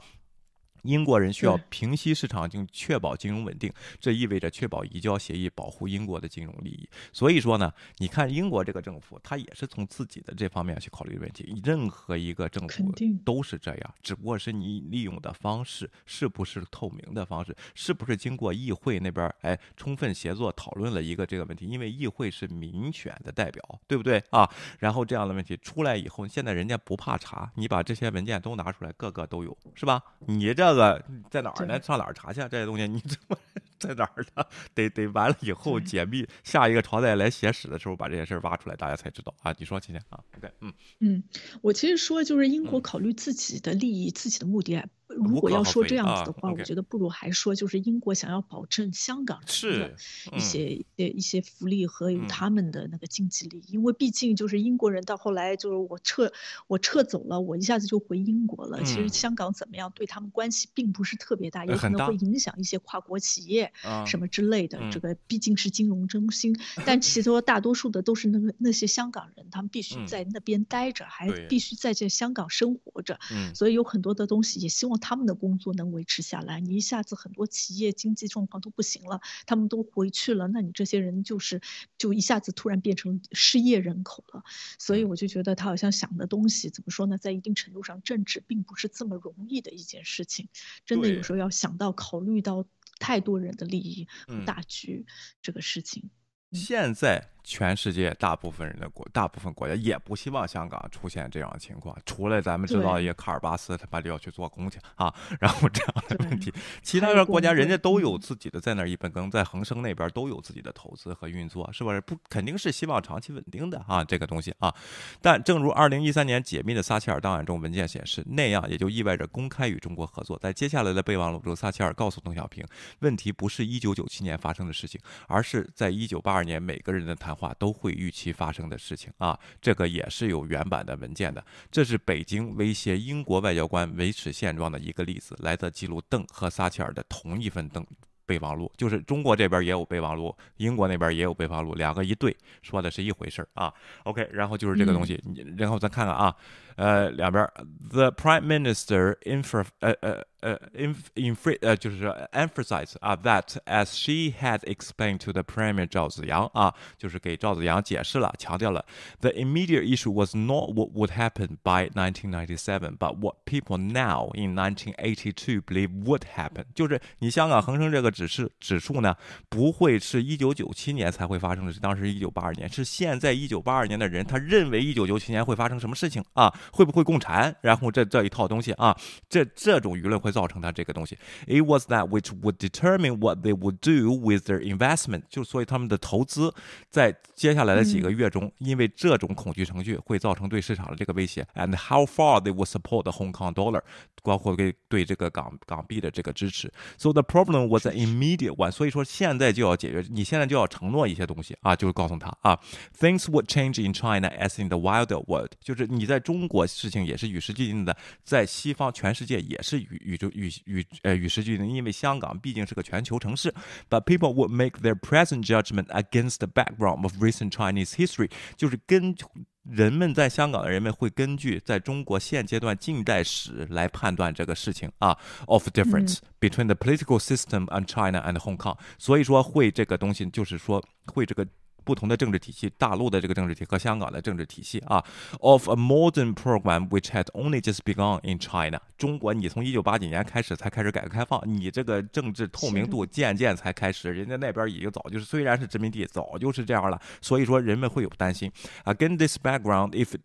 [0.83, 6.89] 英国人需要平息市场，并确保金融稳定，这意味着确保移交协议保护英国的金融利益。
[7.13, 11.61] 所以说呢，你看英国这个政府，他也是从自己的这方面去考虑问题。
[11.65, 12.93] 任何一个政府
[13.25, 21.67] 都是这样，只不过是你利用的方式是不是透明的方式，是不是经过议会那边哎充分协作讨论了一个这个问题？
[21.67, 24.49] 因为议会是民选的代表，对不对啊？
[24.79, 30.03] 然后这样的问题出来以后，现在人家不怕查，你把这些文件都拿出来，个个都有，是吧？
[30.27, 30.66] 你这。
[30.75, 31.81] 个在哪儿呢？
[31.83, 32.41] 上哪儿查去？
[32.49, 33.37] 这些东西你怎么
[33.81, 34.45] 在哪儿呢？
[34.75, 39.55] 得得完了以后解密，下一个朝代来写史的时候把这些事儿挖出来，大家才知道啊！
[39.59, 41.23] 你说，倩倩啊？OK，嗯嗯，
[41.63, 44.83] 我其实说就是英国考虑自己的利益、自己的目的。
[45.09, 49.95] 如果要说这样子的话，我觉得不如还说就是英国想要保证香港是
[50.33, 56.33] 一些一些一些福利和有他们的那个经济利益，因为毕竟就是英国人到后来就是我撤
[56.67, 58.83] 我撤走了，我一下子就回英国了。
[58.83, 63.66] 其实香港怎么样对他们关系并不是特别大，有可能会影响一些跨国企业
[64.07, 64.81] 什么之类的。
[64.91, 73.19] 这个毕竟是金融中心， 但其实大多数的都是那个那些香港人，他们必须在那边待着，还必须在这香港生活着，
[73.55, 74.97] 所以有很多的东西也希望。
[74.99, 81.61] 他们的工作能维持下来，你一下子很多企业经济状况都不行了，他们都回去了，那你这些人就是
[81.99, 84.43] 就一下子突然变成失业人口了。
[84.79, 87.19] 所以我就觉得他好像想的东西怎么说呢？
[87.19, 90.49] 在一定程度上，政治并不是这么容易的一件事情，
[90.87, 92.65] 真的有时候要想到考虑到
[92.99, 95.07] 太多人的利益和大局
[95.41, 96.11] 这个事情。
[96.53, 97.36] 现在。
[97.49, 101.97] 全世界大部分人的国，大部分国家也不希望香港出现这样的情况。
[102.05, 112.01] 除了咱们知道一个卡尔巴斯，他妈的要去做工去啊， 然后这样的问题，其他的国家人家都有自己的在那儿一本耕，在恒生那边都有自己的投资和运作，是不是？
[112.01, 114.75] 不肯定是希望长期稳定的啊，这个东西啊。
[115.23, 120.37] 但正如二零一三年解密的撒切尔档案中文件显示，那样也就意味着公开与中国合作。
[120.39, 122.67] 在接下来的备忘录中，撒切尔告诉邓小平，
[122.99, 131.45] 问题不是一九九七年发生的事情，而是在一九八二年每个人的谈话都会预期发生的事情啊，这个也是有原版的文件的。
[131.71, 137.87] 这是北京威胁英国外交官维持现状的一个例子，来自记录邓和撒切尔的同一份邓
[138.25, 143.73] 备忘录，就是中国这边也有备忘录，英国那边也有备忘录，两个一对，说的是一回事儿啊。
[144.03, 145.23] OK，然后就是这个东西，
[145.57, 146.35] 然后咱看看啊，
[146.76, 147.48] 呃，两边，
[147.90, 150.24] The Prime Minister infra，呃呃。
[150.42, 158.84] 呃，in in free 呃，就是说 emphasize 啊，that as she had explained to the Premier 赵子阳啊，就是给赵子阳解释了，强调了
[159.20, 164.56] the immediate issue was not what would happen by 1997, but what people now in
[164.56, 166.66] 1982 believe would happen。
[166.74, 169.16] 就是你香港恒生这个指示指数呢，
[169.48, 176.52] 不会是一九九七年才会发生的，是当时一九八二年，是现在一九八二年的人他认为一九九七年会发生什么事情啊？
[176.71, 177.57] 会不会共产？
[177.63, 178.97] 然后这这一套东西啊，
[179.29, 180.33] 这这种舆论会。
[180.37, 185.23] 造成它这个东西，It was that which would determine what they would do with their investment。
[185.31, 186.53] 就所以他们的投资
[186.91, 193.81] 在接下来的几个月中，因为这种恐惧程序会造成对市场的这个威胁，and how far they would support the Hong Kong dollar，
[194.23, 196.71] 包括对对这个港港币的这个支持。
[196.99, 198.71] So the problem was an immediate one。
[198.71, 202.59] 所以说现在就要解决，你现在就要承诺一些东西啊，就是告诉他啊
[202.99, 205.53] ，things would change in China as in the wider world。
[205.63, 213.53] 就是你在中国事情也是与时俱进的，在西方全世界也是与与与与呃与时俱进，因为香港毕竟是个全球城市。
[213.91, 219.17] But people would make their present judgment against the background of recent Chinese history，就是跟
[219.65, 228.79] 人们在香港的人们会根据在中国现阶段近代史来判断这个事情啊，of difference between the political system and China and Hong Kong。
[228.97, 231.45] 所以说会这个东西，就是说会这个。
[231.87, 235.03] 不同的政治体系，大陆的这个政治体和香港的政治体系啊
[235.39, 238.81] ，of a modern program which had only just begun in China。
[238.99, 247.01] 中国，你从一九八几年开始才开始改革开放，你这个政治透明度渐渐才开始，人家那边已经早就是虽然是殖民地，早就是这样了。
[247.23, 248.51] 所以说人们会有担心。
[248.85, 250.17] Against this background, if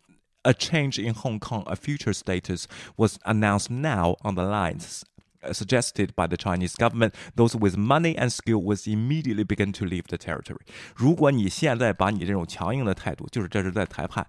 [0.42, 2.64] a change in Hong Kong, a future status
[2.96, 5.02] was announced now on the lines
[5.51, 10.03] suggested by the Chinese government, those with money and skill would immediately begin to leave
[10.07, 10.65] the territory.
[10.95, 14.25] 如果你现在把你这种强硬的态度，就是这是在谈判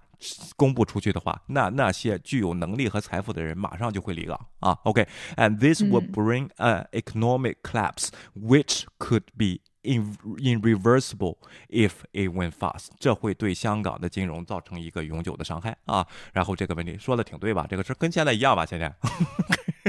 [0.55, 4.77] 公布出去的话，那那些具有能力和财富的人马上就会离港啊。
[4.83, 5.59] OK，and、okay?
[5.59, 11.37] this would bring an economic collapse, which could be in irreversible
[11.69, 16.05] if it went fast，这会对香港的金融造成一个永久的伤害啊。
[16.33, 17.65] 然后这个问题说的挺对吧？
[17.67, 18.65] 这个是跟现在一样吧？
[18.65, 18.93] 现在。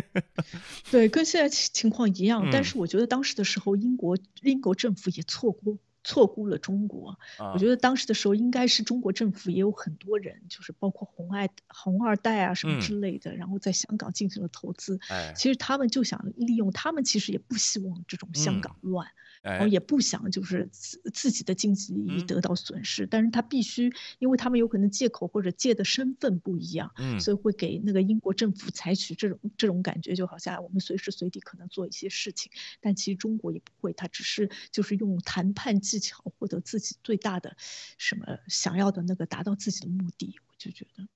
[0.92, 7.18] 对，跟现在情情况一样，但是我觉得当时的时候，英国英国政府也错过错估了中国。
[7.54, 15.00] 我觉得当时的时候，应该是中国政府也有很多人，就是包括红爱红二代啊什么之类的，然后在香港进行了投资。
[15.36, 19.08] 其实他们就想利用，他们其实也不希望这种香港乱。
[19.46, 37.56] 然后也不想就是自自己的经济利益得到损失，但是他必须，因为他们有可能借口或者借的身份不一样，嗯，所以会给那个英国政府采取这种这种感觉，就好像我们随时随地可能做一些事情，但其实中国也不会，他只是就是用谈判技巧获得自己最大的
[38.00, 41.08] 什么想要的那个达到自己的目的，我就觉得。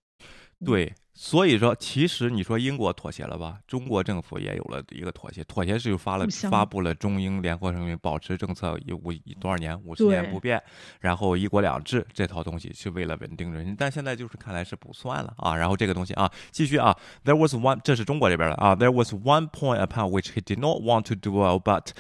[0.66, 3.60] 对，所以说，其实你说英国妥协了吧？
[3.66, 10.62] 中国政府也有了一个妥协，妥协是就发了发布了中英联合声明，保持政策一五多少年，五十年不变，
[11.00, 15.56] 然后一国两制这套东西是为了稳定人心，但现在就是看来是不算了啊。
[15.56, 16.94] 然后这个东西啊，继续啊
[17.24, 21.92] ，There was one，这是中国这边的啊，There was one point upon which he did not want to dwell，but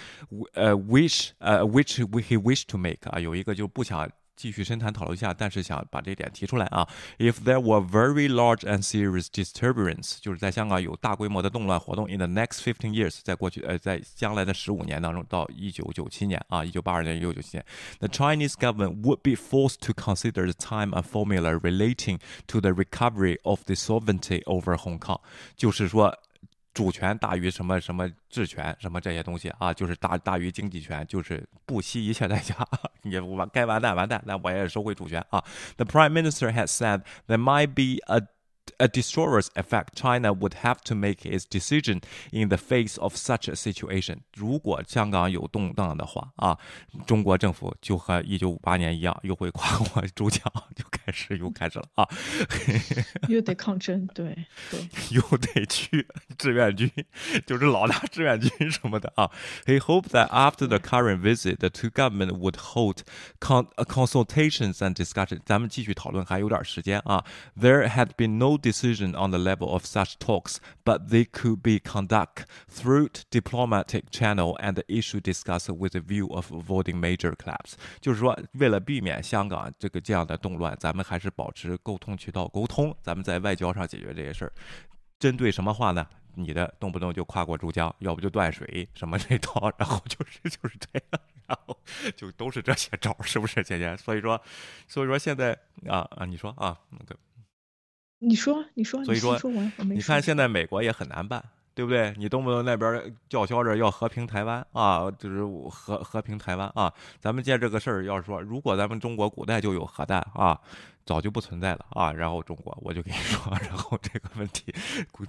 [0.54, 4.10] 呃，wish 呃，which he wished to make 啊，有一个就不想。
[4.40, 6.88] 继续深谈讨论一下，但是想把这点提出来啊。
[7.18, 12.08] If there were very large and serious disturbance，就是在香港有大规模的动乱活动。
[12.10, 17.66] In the next fifteen years，在过去呃，在将来的十五年当中，到一九九七年啊，一九八二年、一九九七年
[18.00, 23.38] ，the Chinese government would be forced to consider the time and formula relating to the recovery
[23.44, 25.20] of the sovereignty over Hong Kong。
[25.58, 26.18] 就是说。
[26.74, 32.56] 主权大于什么什么治权什么这些东西啊，就是大大于经济权，就是不惜一切代价，
[33.04, 35.44] 也完该完蛋完蛋，那我也收回主权啊。
[35.78, 38.22] The Prime Minister has said there might be a
[38.81, 42.01] a disastrous effect, China would have to make its decision
[42.33, 44.21] in the face of such a situation。
[44.35, 46.59] 如果香港有动荡的话啊，
[47.07, 50.43] 中国政府就和一九五八年一样，又会跨过珠江，
[50.75, 52.09] 就开始又开始了啊，
[53.29, 54.35] 又得抗争，对
[54.71, 56.91] 对，又得去志愿军，
[57.47, 59.31] 就是老大志愿军什么的啊。
[59.67, 63.03] He hoped that after the current visit, the two government would hold
[63.39, 65.41] con consultations and discussions。
[65.45, 67.25] 咱们继续讨论，还有点时间啊。
[67.57, 72.46] There had been no decision on the level of such talks, but they could be conduct
[72.68, 77.74] through diplomatic channel and issue discussed with a view of avoiding major collapse。
[78.00, 84.54] 就是说，为了避免香港这个这样的动乱，咱们还是保持沟通渠道沟通，咱们在外交上解决这些事儿。
[85.18, 86.06] 针对什么话呢？
[86.36, 91.78] 你的动不动就跨过珠江，要不就断水，什么这套，然后就是就是这样，然后
[92.16, 93.98] 就都是这些招，是不是，姐姐？
[93.98, 94.42] 所以说，
[94.88, 95.52] 所以说现在
[95.88, 97.16] 啊啊，你说啊，那个。
[98.20, 99.40] 你说，你说，所以说，
[99.78, 101.44] 你看现在美国也很难办，
[101.74, 102.14] 对不对？
[102.18, 106.94] 你动不动那边叫嚣着要和平台湾啊，就是和和平台湾啊。
[107.20, 110.60] 咱们借这个事儿，要是说，如果咱们中国古代就有核弹啊，
[111.06, 112.12] 早就不存在了啊。
[112.12, 114.76] 然后中国，我就跟你说，然后这个问题，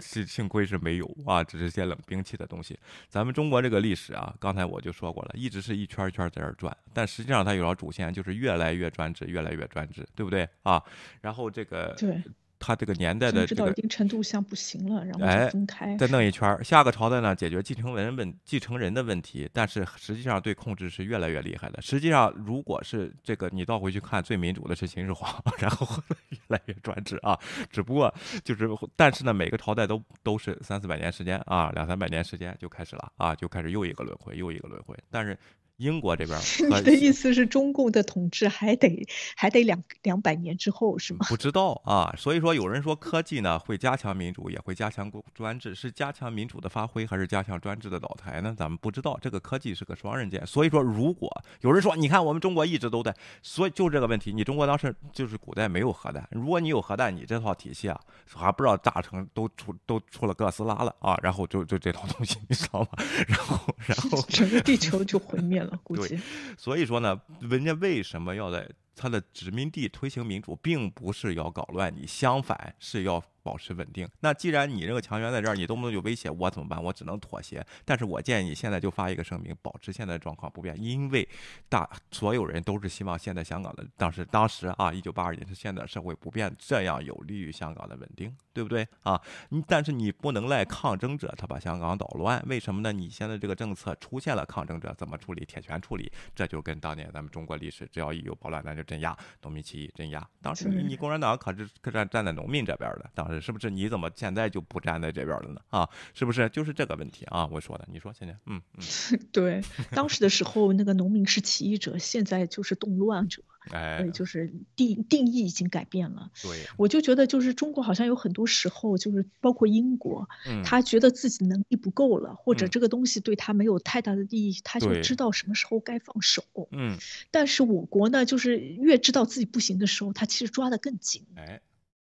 [0.01, 2.77] 幸幸亏是没有啊，只是些冷兵器的东西。
[3.09, 10.83] 咱们中国这个历史啊，刚才我就说过了，一直是一圈一圈在这转，但实际上它有条主线，就是越来越专制，越来越专制，对不对啊？
[11.21, 12.21] 然后这个对。
[12.61, 16.63] 他这个年代的这个，一定程度像不行了，然后分开，再弄一圈儿。
[16.63, 21.81] 下个朝代呢，解决继承人问继承人的问题，但是实际上对控制是越来越厉害的。
[21.81, 27.37] 实际上，如果是这个，你倒回去看，最民主的是秦始皇， 然后越来越专制啊。
[27.71, 34.95] 只不过就是，但是呢，每个朝代都都是三四百年时间啊，两三百年时间就开始了啊，就开始又一个轮回，又一个轮回。
[35.11, 35.37] 但是。
[35.81, 36.39] 英国这边，
[36.79, 41.25] 你的意思是中共的统治还得还得两两百年之后是吗？
[41.29, 48.55] 不知道啊，所以说有人说科技呢会加强民主，也会加强专制，是加强民主的发挥还是加强专制的倒台呢？
[48.57, 50.47] 咱们不知道，这个科技是个双刃剑。
[50.47, 51.31] 所以说，如果
[51.63, 57.99] 有人说，你看我们中国一直都在，所以就这个问题，你中国当时就是古代没有核弹，如果你有核弹，你这套体系啊，
[58.35, 62.89] 还不知道炸成都出都出了哥斯拉了啊，然后就就这套东西，你知道吗？
[63.27, 65.70] 然后然后整个地球就毁灭了。
[65.95, 66.19] 对，
[66.57, 73.23] 所以说呢，人家为什么要在他的殖民地推行民主，并不是要搞乱你，相反是要。
[73.43, 74.09] 保持稳定。
[74.21, 76.83] 那既然你这个强权在这儿，你动不动就威胁我怎么办？
[76.83, 77.65] 我只能妥协。
[77.85, 81.27] 但是我建议你现在就发一个声明，保持现在的状况不变，因为
[81.69, 89.21] 大所有人都是希望现在香港的当时当时啊，一九八二年是现在社会不变，这样有利于香港的稳定，对不对啊？
[89.49, 92.93] 你但是你不能赖抗争者，他把香港捣乱，为什么呢？
[92.93, 95.45] 你现在这个政策出现了抗争者，怎么处理？
[95.47, 100.29] 铁拳处理，这就跟当年咱们中国历史，只要一有暴乱，咱就镇压农民起义，镇压。
[100.43, 103.30] 当时你共产党可是可站站在农民这边的，当。
[103.39, 103.69] 是不是？
[103.69, 105.61] 你怎么现在就不站在这边了呢？
[105.69, 106.49] 啊，是不是？
[106.49, 113.43] 就是这个问题啊，我说的，你说倩倩，嗯嗯， 对，当时的时候那个农民是起义者，现在就是动乱者。
[113.73, 116.31] 哎，就是定定义已经改变了。
[116.43, 120.27] 对，我就觉得就是中国好像有很多时候，就是包括英国，
[120.65, 126.43] 他觉得自己能力不够了，或者这个东西对他没有太大的利益，他就知道什么时候该放手。
[126.73, 126.97] 嗯，
[127.31, 131.27] 但是我国呢，就是越知道自己不行的时候，他其实抓得更紧。
[131.37, 131.61] 哎。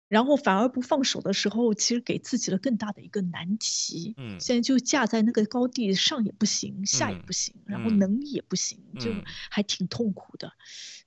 [0.08, 4.14] 然后反而不放手的时候，其实给自己了更大的一个难题。
[4.16, 9.10] 嗯，现在就架在那个高地上也不行，下也不行，然后能力也不行，就
[9.50, 10.52] 还挺痛苦的。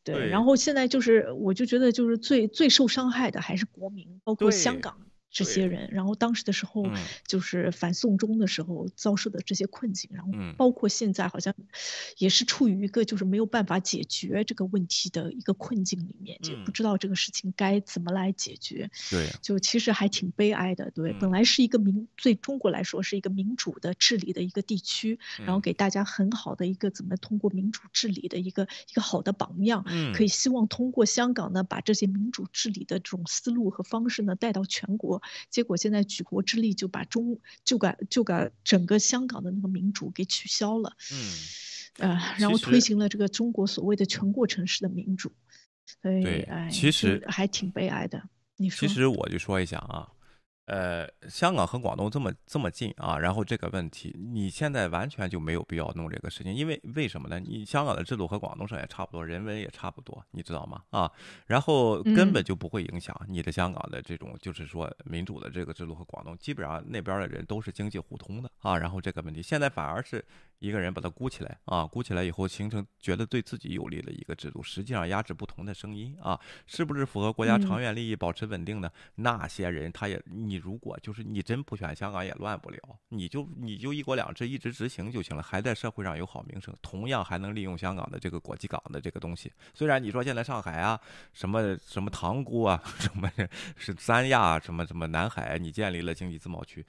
[0.04, 5.09] 对，然后现在就是，我就觉得就是最最受伤害的还是国民，包括香港。
[5.32, 6.86] 这些人，然后当时的时候，
[7.28, 11.54] 就是反送中的时候遭受的这些困境，然后包括现在好像
[12.18, 18.90] 也是处于一个就是没有办法解决这个问题的一个困境里面，就不知道这个事情该怎么来解决。
[19.12, 20.90] 对，就其实还挺悲哀的。
[20.92, 35.19] 对，本来是一个民，对中国来说是一个民主的治理的一个地区，然后给大家很好的一个怎么通过民主治理的一个一个好的榜样，可以希望通过香港呢把这些民主治理的这种思路和方式呢带到全国。
[35.50, 45.32] 结果现在举国之力就把中就把就把整个香港的那个民主给取消了，嗯，呃，然后推行了这个中国所谓的全过程式的民主，
[46.02, 48.30] 所以哎，其实还挺悲哀的。
[48.58, 50.12] 你说，其实我就说一下啊。
[50.70, 57.40] 呃，香港和广东这么这么近啊，然后这个问题，你现在完全就没有必要弄这个事情，因为为什么呢？
[57.40, 60.84] 你香港的制度和广东省也差不多，人文也差不多，你知道吗？
[60.92, 61.12] 啊，
[61.48, 70.24] 然后根本就不会影响你的香港的这种，就是说民主的这个制度和广东，基本上那边的人都是经济互通的啊，然后这个问题现在反而是。
[70.60, 82.78] 一个人把它箍起来啊，箍起来以后形成觉得对自己有利的一个制度，实际上压制不同的声音啊，是不是符合国家长远利益、保持稳定呢那些人，他也你如果就是你真不选香港也乱不了，
[83.10, 89.52] 你就你就一国两制一直执行就行了，还在社会上有好名声，同样还能利用香港的这个国际港的这个东西。
[89.74, 91.00] 虽然你说现在上海啊，
[91.34, 93.32] 什么什么塘沽啊， 什么
[93.78, 96.86] 是三亚，什么什么南海，你建立了经济自贸区。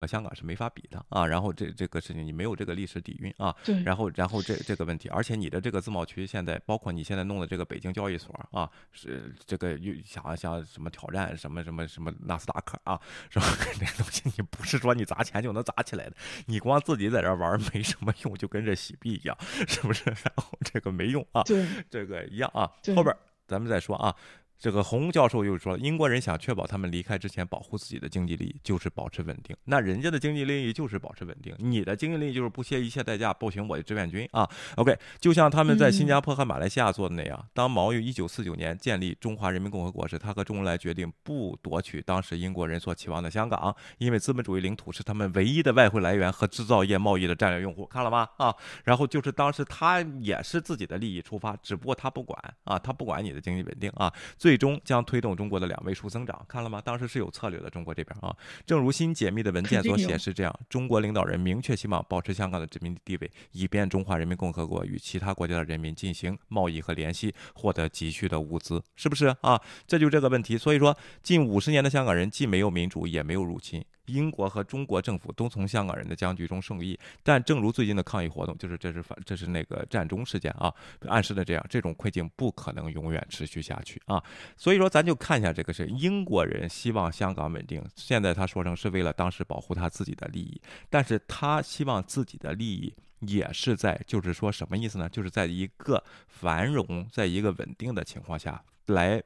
[0.00, 13.46] 和香港是没法比的啊，然后这这个事情你没有这个历史底蕴啊，对，然后然后这这个问题，而且你的这个自贸区现在包括你现在弄的这个北京交易所啊，是这个又想想什么挑战什么什么什么纳斯达克啊，是吧？
[13.78, 16.16] 这东西你不是说你砸钱就能砸起来的，
[16.46, 19.36] 你光自己在这玩没什么用，就跟这洗币一样，
[19.66, 20.04] 是不是？
[20.22, 23.14] 然后这个没用啊，对，这个一样啊，后边
[23.46, 24.14] 咱们再说啊。
[24.58, 29.54] 这个洪教授又说，英国人想确保他们离开之前保护自己的经济利益，就是保持稳定。
[29.64, 34.48] 那人家的经济利益就是保持稳定，你的经济利益就是不惜一切代价不行我的志愿军啊。
[34.76, 47.84] OK，就像他们在新加坡和马来西亚做的那样，当毛于1949年建立中华人民共和国时，他和周恩来决定不夺取当时英国人所期望的香港，因为资本主义领土是他们唯一的外汇来源和制造业贸易的战略用户。
[47.86, 48.28] 看了吗？
[48.38, 54.12] 啊，然后就是当时他也是自己的利益出发，只不过他不管啊，他不管你的经济稳定啊。
[54.38, 56.80] 最终将推动中国的两位数增长，看了吗？
[56.80, 58.34] 当时是有策略的，中国这边啊，
[58.66, 69.60] 正如新解密的文件所显示这样，中国领导人明确希望保持香港的殖民地位，以便中华人民共和国与其他国家的人民进行贸易和联系，获得急需的物资，是不是啊？
[69.86, 70.56] 这就这个问题。
[70.56, 73.84] 所以说，近五十年的香港人既没有民主，也没有入侵。
[74.06, 80.72] 英国和中国政府都从香港人的僵局中受益，但正如最近的抗议活动，就是这是反这是那个战中事件啊，
[81.08, 84.22] 暗示的这样，这种困境不可能永远持续下去啊。
[84.56, 95.08] 所以说，咱就看一下这个是英国人希望香港稳定，现在他说成是为了当时保护他自己的利益，但是他希望自己的利益也是在，就是说什么意思呢？
[95.08, 99.22] 就是在一个繁荣，在一个稳定的情况下来。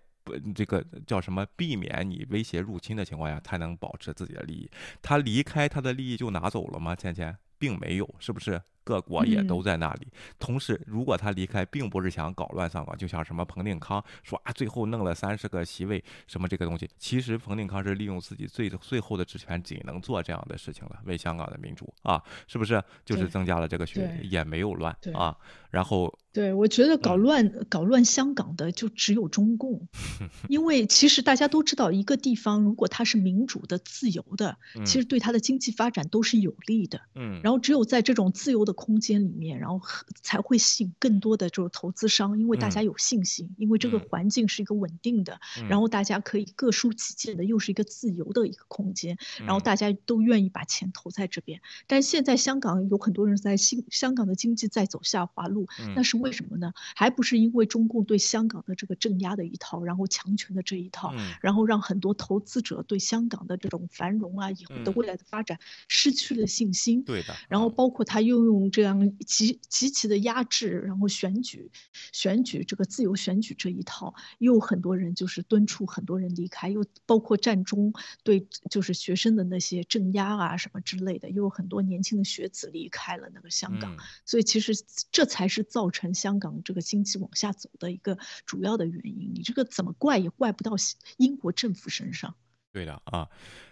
[0.54, 1.46] 这个叫什么？
[1.56, 4.70] 避免你威胁入侵的情况下，才能保持自己的利益。
[5.00, 6.94] 他离开，他的利益就拿走了吗？
[6.94, 8.60] 倩倩，并没有，是不是？
[8.84, 10.08] 各国也都在那里。
[10.38, 22.82] 同时，如果他离开，并不是想搞乱香港，就像什么彭定康说啊，最后弄了三十个席位，什么这个东西，其实彭定康是利用自己最最后的职权，仅能做这样的事情了，为香港的民主啊，是不是？
[23.04, 25.36] 就是增加了这个血，也没有乱啊。
[25.70, 29.86] 然后，对我觉得搞乱搞乱香港的就只有中共，
[30.48, 34.56] 因为其实大家都知道，一个地方如果它是民主的、自由的，
[34.86, 37.02] 其实对它的经济发展都是有利的。
[37.14, 38.74] 嗯，然后只有在这种自由的。
[38.78, 39.80] 空间里面，然后
[40.22, 51.60] 才会吸引更多的就是投资商，因为大家有信心，因为这个环境是一个稳定的，然后大家可以各抒己见的，又是一个自由的一个空间，然后大家都愿意把钱投在这边。
[51.88, 55.57] 但现在香港有很多人在新香港的经济在走下滑路，
[55.94, 56.72] 那是为什么呢？
[56.94, 67.02] 还不是因为中共对香港的这个镇压的一套，然后强权的这一套，然后让很多投资者对香港的这种繁荣啊，以后的未来的发展失去了信心。
[67.04, 67.34] 对的。
[67.48, 71.70] 然后包括他又用这样极极其的压制，然后选举
[72.12, 77.92] 选举这个自由选举这一套，又很多人就是敦促很多人离开，又包括战中
[78.22, 83.96] 对就是学生的那些镇压啊什么之类的，又有很多年轻的学子离开了那个香港。
[84.24, 84.72] 所以其实
[85.10, 89.32] 这才是造成香港这个经济往下走的一个主要的原因。
[89.34, 90.72] 你这个怎么怪也怪不到
[91.16, 92.34] 英国政府身上。
[92.72, 93.28] 对的啊。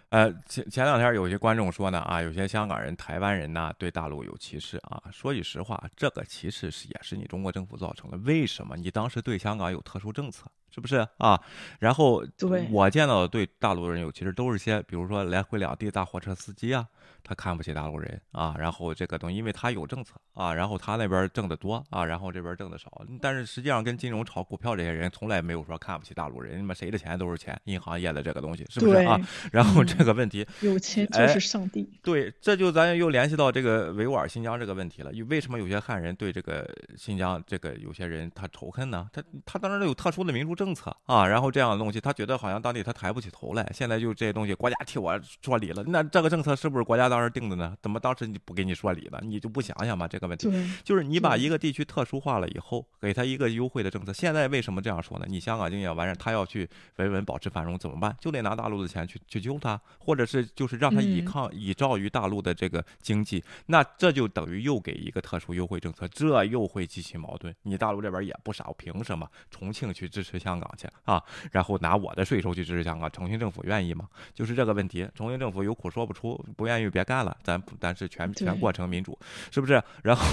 [0.09, 5.03] 呃，前前两天有些观众说呢，啊，有些香港人、台湾人呢对大陆有歧视啊。
[5.11, 8.17] 说句实话，这个歧视是也是你中国政府造成的。
[8.19, 8.77] 为什么？
[8.77, 11.41] 你当时对香港有特殊政策，是不是啊？
[11.79, 12.23] 然后
[12.69, 16.85] 我见到的对大陆人有其实，都是些比如说来回两地大货车司机啊。
[17.23, 22.89] 他看不起大陆人啊，然后这个东西，因为他有政策啊，然后他那边挣的多啊，然后这边挣的少。
[23.19, 29.19] 但是实际上跟金融炒股票这些人从来没有说看不起大陆人，你们谁的钱都是钱，银行业的这个东西是不是啊？
[29.51, 31.89] 然后这个问题，有钱就是上帝。
[32.01, 35.11] 对，这就咱又联系到这个维吾尔新疆这个问题了。
[35.27, 36.65] 为什么有些汉人对这个
[36.95, 39.09] 新疆这个有些人他仇恨呢？
[39.11, 43.69] 他他当然有特殊的民族政策啊，然后这样的东西，他觉得好像当地他抬不起头来。
[43.73, 47.75] 现在就这些东西，国家替我说理了，那这个政策是不是国家当时定的呢？
[47.81, 49.19] 怎么当时你不给你说理呢？
[49.23, 50.07] 你就不想想吗？
[50.07, 50.49] 这个问题
[50.83, 54.13] 就是你把一个地区特殊化了以后，给他一个优惠的政策。
[54.13, 55.25] 现在为什么这样说呢？
[55.27, 58.15] 你香港经济完事，他要去维稳保持繁荣怎么办？
[58.19, 63.43] 就得拿大陆的钱去去救他，或者是就是让他倚靠倚照于大陆的这个经济。
[63.67, 67.53] 那这就等于又给一个特殊优惠政策，这又会激起矛盾。
[67.63, 71.21] 你大陆这边也不傻，凭什么重庆去支持香港去啊？
[71.51, 74.07] 然后拿我的税收去支持香港，重庆政府愿意吗？
[74.33, 75.05] 就是这个问题。
[75.13, 77.61] 重庆政府有苦说不出，不愿意别干了，咱。
[77.81, 79.17] 咱是全全过程民主，
[79.51, 79.83] 是不是？
[80.01, 80.23] 然后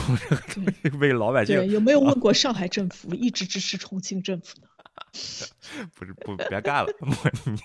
[1.00, 4.68] 为老百姓，有没有问过上海政府一直支持重庆政府呢？
[5.94, 6.92] 不是不别干了，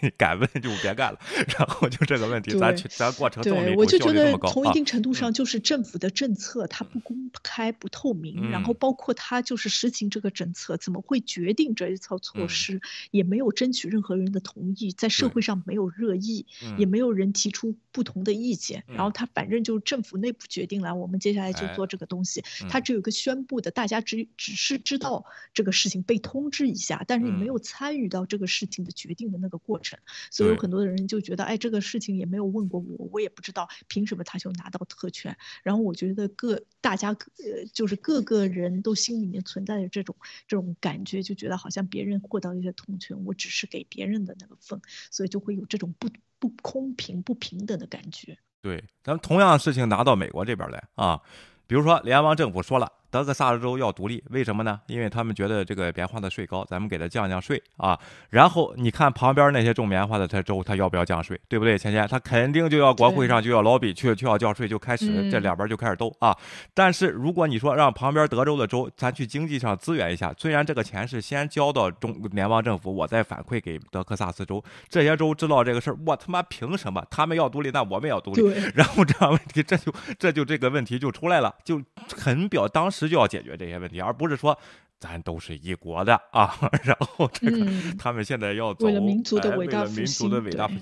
[0.01, 1.19] 你敢问就别干了。
[1.57, 16.45] 然后就这个问题，咱咱过程这么我就觉得从一定程度上就是政府的政策它不公开不透明，然后包括它就是实行这个政策，怎么会决定这一套措施，也没有争取任何人的同意，在社会上没有热议，
[16.77, 18.83] 也没有人提出不同的意见。
[18.87, 22.43] 然后他反正就是政府内部决定了，我们接下来就做这个东西。
[22.69, 29.99] 他只有一个宣布的，大家只只是知道这个事情被通知一下，但是你没有参与到这个事情的决定的那个过程，
[30.31, 35.37] 所以有很多的人就觉得，哎，这个事情也没有问过我，我也不知道凭什么他就拿到特权。
[35.63, 40.15] 然后我觉得各大家呃，就是各个人都心里面存在着这种
[40.47, 46.09] 这种感觉，就觉得好像别人获得一些特权，我只是给别人的那个份，所以就会有这种不
[46.39, 48.37] 不公平、不平等的感觉。
[48.61, 51.21] 对，咱们同样的事情拿到美国这边来啊，
[51.67, 52.91] 比如说联邦政府说了。
[53.11, 54.79] 德克萨斯州要独立，为什么呢？
[54.87, 57.99] 因为他们觉得这个棉花的税高，咱们给他降降税啊。
[58.29, 61.39] 然后你看旁边那些种棉花的他州，他要不要降税？
[61.47, 61.75] 对不对？
[61.75, 66.37] 芊芊，他肯定就要国会上就要老比去就要交税，就开始这两边就开始斗啊。
[66.75, 77.03] 但是如果你说让旁边德州的州，咱去经济上支援一下，虽然这个钱是先交到中联邦政府，我再反馈给德克萨斯州，这些州知道这个事儿，我他妈凭什么？
[77.09, 78.41] 他们要独立，那我们要独立。
[78.75, 81.81] 然后这样问题，这就这就这个问题就出来了，就
[82.15, 82.98] 很表当时。
[83.07, 84.59] 就要解决这些问题，而不是说。
[84.99, 87.65] 咱都是一国的啊， 然后这个
[87.97, 90.29] 他们现在要走，为了民族的伟大复兴，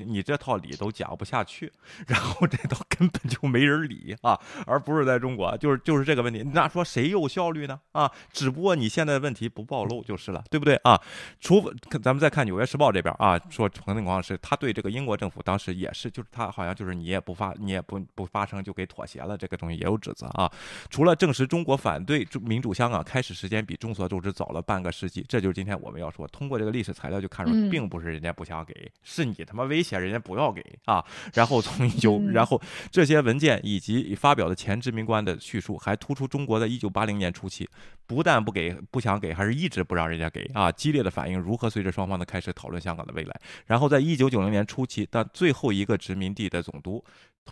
[0.06, 1.72] 你这套理都讲不下去，
[2.08, 6.42] 然后这套根本就没人理啊，而不是在中国，就是就是这个问题。
[6.54, 7.80] 那说谁有效率呢？
[7.92, 11.00] 啊，只不过你现在问题不暴露就是了，对不对啊？
[11.40, 20.52] 除非咱们再看《纽约时报》这边啊，说彭定光是他对这个英国政府当时也是，就是他好像就是你也不发，你也不不发声就给妥协了，这个东西也有指责啊。
[20.90, 26.28] 除了证实中国反对民主香港开始时间比众所周知早了半个世纪，这就是今天我们要说。
[26.30, 31.04] 通过这个历史材料就看出，并不是人家不想给，是你他妈威胁人家不要给啊。
[31.34, 37.68] 然后从一九，然后这些文件以及发表的前殖民官的叙述，还突出中国在一九八零年初期
[38.06, 40.72] 不但不给、不想给，还是一直不让人家给啊。
[40.72, 43.40] 激烈的反应如何随着双方的开始讨论香港的未来。
[43.66, 47.04] 然后在一九九零年初期，但最后一个殖民地的总督。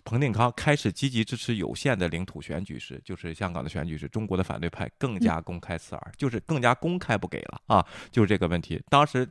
[0.03, 8.81] 彭定康开始积极支持有限的领土选举时，就是香港的选举时，中国的反对派更加公开刺耳，就是更加公开不给了啊，就是这个问题。
[8.89, 9.27] 当时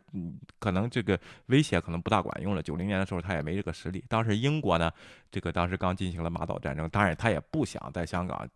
[0.59, 2.63] 可能这个威胁可能不大管用了。
[2.63, 4.05] 九零年的时候他也没这个实力。
[4.09, 4.91] 当时英国呢，
[5.31, 8.49] 这个当时刚进行了马岛战争，当然他也不想在香港。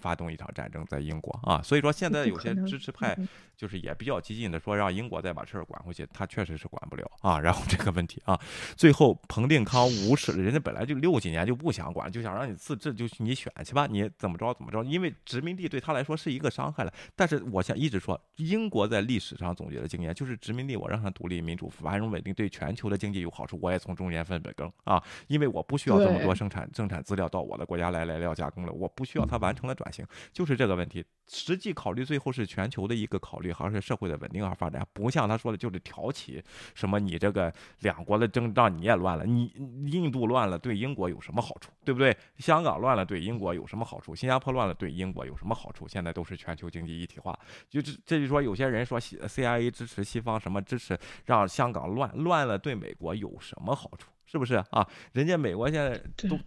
[0.00, 1.60] 发动一场战争在英国啊。
[1.62, 3.16] 所以说现在有些支持派
[3.56, 7.38] 就是也比较激进的说让英国再把事儿管回去，他确实是管不了啊。
[7.38, 8.38] 然后这个问题啊，
[8.76, 16.92] 最后彭定康无视了，人家本来就六几年就不想管，就想让你自治，就你选去吧，你怎么着怎么着，因为殖民地对他来说是一个伤害了。
[17.14, 31.04] 但是我想一直说，英国在历史上总结的经验就是殖民地我让它独立民主繁荣稳定，对全球的经济有好处，我也从中间分本羹啊，因为我不需要这么多生产生产资料到我的国家来来料加工了，我不需要它完成了转型，就是这个问题。
[31.26, 36.42] 实际考虑最后是全球的一个考虑，还是社会的稳定和发展，不像他说的，就是挑起
[36.74, 37.50] 什么你这个
[37.80, 39.50] 两国的争，让你也乱了，你
[39.86, 42.14] 印度乱了对英国有什么好处，对不对？
[42.36, 44.14] 香港乱了对英国有什么好处？
[44.14, 45.88] 新加坡乱了对英国有什么好处？
[45.88, 47.38] 现在都是全球经济一体化，
[47.70, 54.10] 就这这就说有些人说 CIA 支持西方什么支持让香港乱乱了对美国有什么好处？
[54.26, 54.86] 是不是啊？
[55.12, 55.98] 人家美国现在
[56.28, 56.38] 都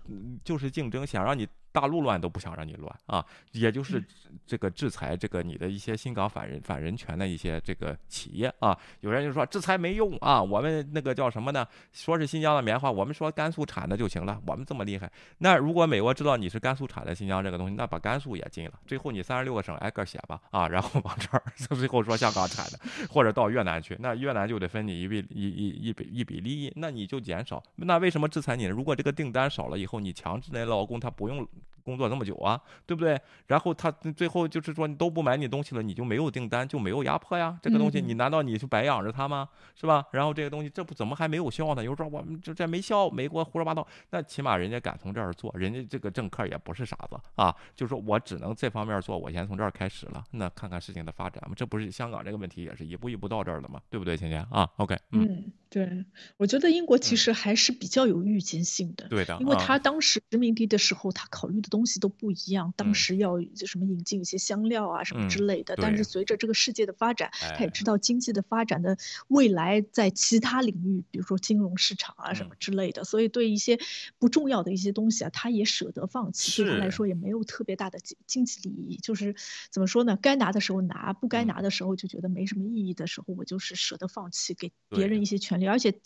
[0.44, 1.48] 就是竞争，想让你。
[1.78, 4.04] 大陆乱都不想让你乱啊，也就是
[4.48, 11.68] 这个制裁这个你的一些新港反人反人权的一些这个企业啊，有人就说制裁没用啊，我们那个叫什么呢？
[11.94, 15.12] 说是新疆的棉花，我们说甘肃产的就行了，我们这么厉害。
[15.38, 21.44] 那如果美国知道你是甘肃产的新疆这个东西，那把甘肃也禁了，最后你三十六个省挨个写吧啊，然后往这儿
[21.78, 27.62] 最后说香港产的，或者到越南去，那越南就得分你一笔一一一笔一笔利益，那你就减少。
[27.76, 28.72] 那为什么制裁你呢？
[28.72, 31.48] 如果这个订单少了以后，你强制那劳工他不用。
[31.88, 33.18] 工作那么久啊，对不对？
[33.46, 37.58] 然后他最后就是说，你都不买你东西了，你就没有订单，就没有压迫呀。
[37.64, 39.48] 这个东西你难道你是白养着他吗？
[39.74, 40.06] 是吧？
[40.12, 41.82] 然后这个东西这不怎么还没有效呢？
[41.82, 43.88] 有时候我们这这没效，美国胡说八道。
[44.10, 47.56] 那起码人家敢从这儿做，人家这个政客也不是傻子啊。
[47.74, 50.22] 就说我只能这方面做，我先从这儿开始了。
[50.32, 56.06] 那看看事情的发展嘛，这不是香港这个问题也是一步一步到这儿了嘛，对不对，芊芊啊？OK，嗯，对，
[56.38, 62.74] 我觉得英国其实还是比较有预见性的，对的，因为他当时殖民地的时候，他考虑的东西都不一样。
[62.76, 68.98] 当时要什么引进一些香料啊什么之类的，但是随着这个世界的发展，他也知道经济的发展的
[69.28, 73.80] 未来在其他领域，比如说金融市场啊什么之类的，所以对一些
[74.18, 78.98] 不重要的一些东西啊，他也舍得放弃，对他来说也没有特别大的经经济利益。
[78.98, 79.36] 就是
[79.70, 80.18] 怎么说呢？
[80.22, 85.68] 该拿的时候拿，不该拿的时候就觉得没什么意义的时候，我就是舍得放弃，给别人一些权利。
[85.68, 86.00] 而且，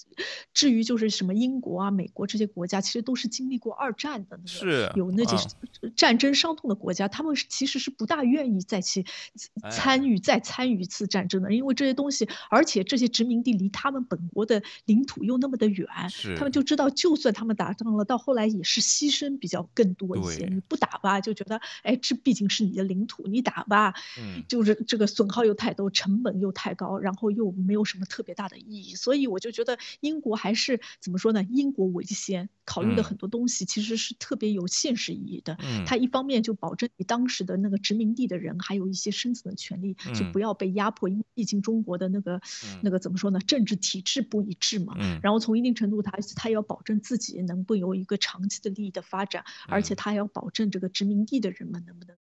[0.54, 5.38] 至于就是什么英国啊、美国这些国家，其实都是经历过二战的，那个有那几
[5.96, 6.32] 战争。
[6.34, 9.06] 伤痛的国家，他们其实是不大愿意再去
[9.70, 15.88] 参与、再参与一次战争的，因为这些东西，而且这些殖民地离他们本国的领土又那么的远，
[16.38, 20.46] 他们就知道，就算他们打仗了，到后来也是牺牲比较更多一些。
[20.46, 23.94] 你不打吧，就觉得，哎，这毕竟是你的领土；你打吧，
[24.48, 28.96] 就是这个损耗又太多，成本又太高，然后又没有什么特别大的意义。
[28.96, 31.44] 所以我就觉得，英国还是怎么说呢？
[31.52, 35.58] 英国为先，考虑的很多东西其实是特别有现实意义的。
[35.86, 36.42] 他一方面。
[36.42, 41.08] 就保证你当时的那个殖民地的人还有一些生存的权利，就不要被压迫。
[41.08, 42.42] 因为毕竟中国的那个
[42.82, 44.96] 那个怎么说呢，政治体制不一致嘛。
[45.22, 52.16] 然后从一定程度，他他要保证自己能够有一个长期的利益的发展，而且他要保证这个殖民地的人们能不能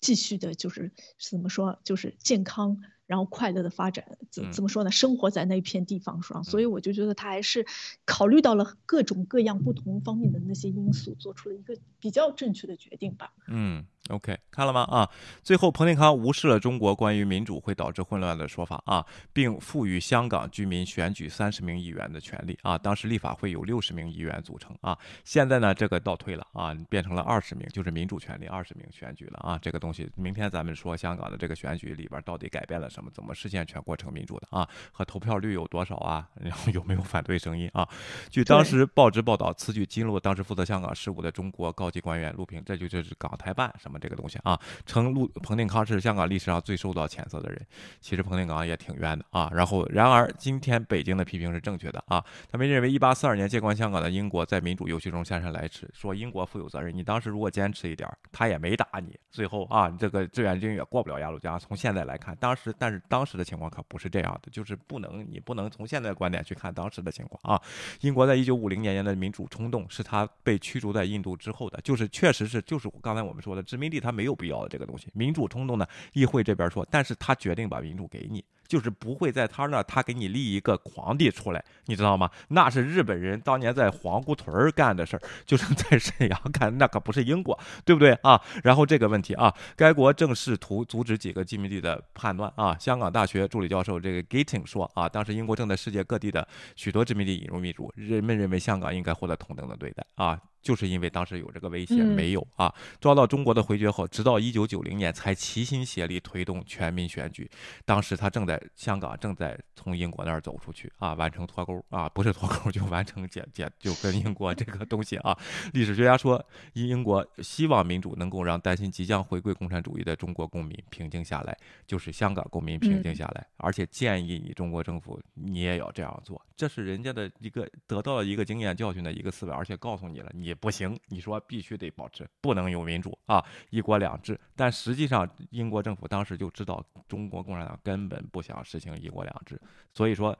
[0.00, 2.80] 继续的，就是怎么说，就是健康。
[3.06, 4.90] 然后快乐的发展，怎怎么说呢？
[4.90, 7.66] 生活在那片地方上，所以我就觉得他还是
[8.04, 13.32] 考虑到了各种各样不同方面的那些因素，做出了一个比较正确的决定吧。
[13.48, 13.86] 嗯。
[14.10, 14.82] OK，看了吗？
[14.82, 15.08] 啊，
[15.42, 19.02] 最后彭定康无视了中国关于民主会导致混乱的说法啊，
[19.32, 22.76] 并赋予香港居民选举三十名议员的权利啊。
[22.76, 29.58] 当时立法会有六十名议员组成啊，现在呢这个倒退了啊，变成了二十名，就是民主权利二十名选举了啊。
[29.62, 33.10] 这个东西明天咱们说香港的这个选举里边到底改变了什么？
[33.10, 34.68] 怎么实现全过程民主的啊？
[34.92, 36.28] 和投票率有多少啊？
[36.38, 37.88] 然后有没有反对声音啊？
[38.28, 43.93] 据当时报纸报道，此举激怒当时负责香港事务的中国高级官员陆平，这就就是港台办什么。
[43.98, 47.66] 这个东西啊，称陆彭定康是香港历史上最受到谴责的人。
[48.00, 49.50] 其实彭定康也挺冤的啊。
[49.52, 52.24] 然后，然而今天北京的批评是正确的啊。
[52.50, 56.94] 他们认为1842年接管香港的英国在民主游戏中姗姗来迟，说英国负有责任。
[56.94, 59.18] 你当时如果坚持一点，他也没打你。
[59.30, 61.58] 最后啊，这个志愿军也过不了鸭绿江。
[61.58, 67.60] 从现在来看，当时但是当时的情况可不是这样的，就是不能你不能从现在的观点去看当时的情况啊。
[68.00, 74.00] 英国在一九五零年年的民主冲动是他被驱逐在印度之后的，就是确实是就是刚才我们说的殖民地。
[74.04, 75.86] 他没有必要的这个东西，民主冲动呢？
[76.12, 82.30] 议会这边说，但是他决定把民主给你，就是不会在他那儿他给你立一个皇帝出来，你知道吗？
[82.48, 88.38] 那是日本人当年在皇姑屯干的事儿，就是在沈阳干，那可不是英国，对不对啊？
[88.62, 92.76] 然后这个问题啊，该国正试图阻止几个殖民地的叛乱啊。
[92.78, 100.38] 香港大学助理教授这个 Gating 说啊，当时英国正在世界各地的许多殖民地引入民主，人们认为香港应该获得同等的对待啊。
[100.64, 107.48] 就是因为当时有这个威胁，没有啊，遭到中国的回绝后，直到一九九零年才齐心协力推动全民选举。
[107.84, 115.38] 当时他正在香港，正在从英国那儿走出去啊，完成脱钩啊，不是脱钩就完成解解，就跟英国这个东西啊。
[115.74, 116.42] 历史学家说，
[116.72, 121.54] 英国希望民主能够让担心即将回归共产主义的中国公民平静下来，
[121.86, 130.53] 就是香港公民平静下来，而且建议你中国政府你也要这样做，这是人家的一个得到了一个经验教训的一个思维，而且告诉你了你。
[130.54, 134.38] 不行，你说必须得保持，不能有民主啊，一国两制。
[134.54, 139.60] 但实际上，英国政府当时就知道中国共产党根本不想实行一国两制，
[139.92, 140.38] 所以说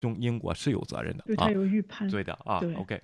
[0.00, 3.02] 中英国是有责任的啊，有预判，对的啊，OK。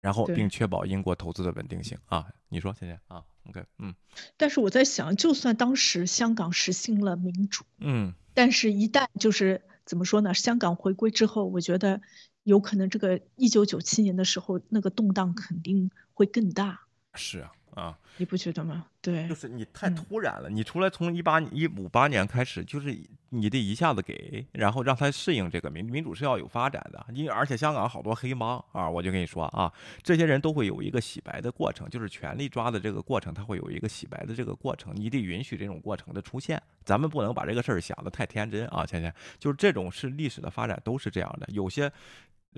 [0.00, 3.94] 然后并确保英国投资的稳定性啊，你说谢谢啊，OK，嗯。
[4.36, 10.34] 但是我在想，就算当时香港实行了民主，嗯，但是一旦就是怎么说呢？
[10.34, 12.00] 香港回归之后，我觉得。
[12.44, 16.80] 有可能这个一九九七年的时候，那个动荡肯定会更大。
[17.14, 18.86] 是啊，啊，你不觉得吗？
[19.00, 20.48] 对，就是你太突然了。
[20.48, 22.96] 你出来从一八一五八年开始，就是
[23.28, 27.04] 你得一下子给，然后让他适应这个民民主是要有发展的。
[27.12, 29.70] 因为而且香港好多黑帮啊，我就跟你说啊，
[30.02, 34.94] 这些人都会有一个洗白的过程，就是权力抓的这个过程，他会有一个洗白的这个过程。
[34.96, 36.60] 你得允许这种过程的出现。
[36.84, 39.14] 咱们不能把这个事儿想得太天真啊，倩倩。
[39.38, 41.92] 就是这种是历史的发展都是这样的，有些。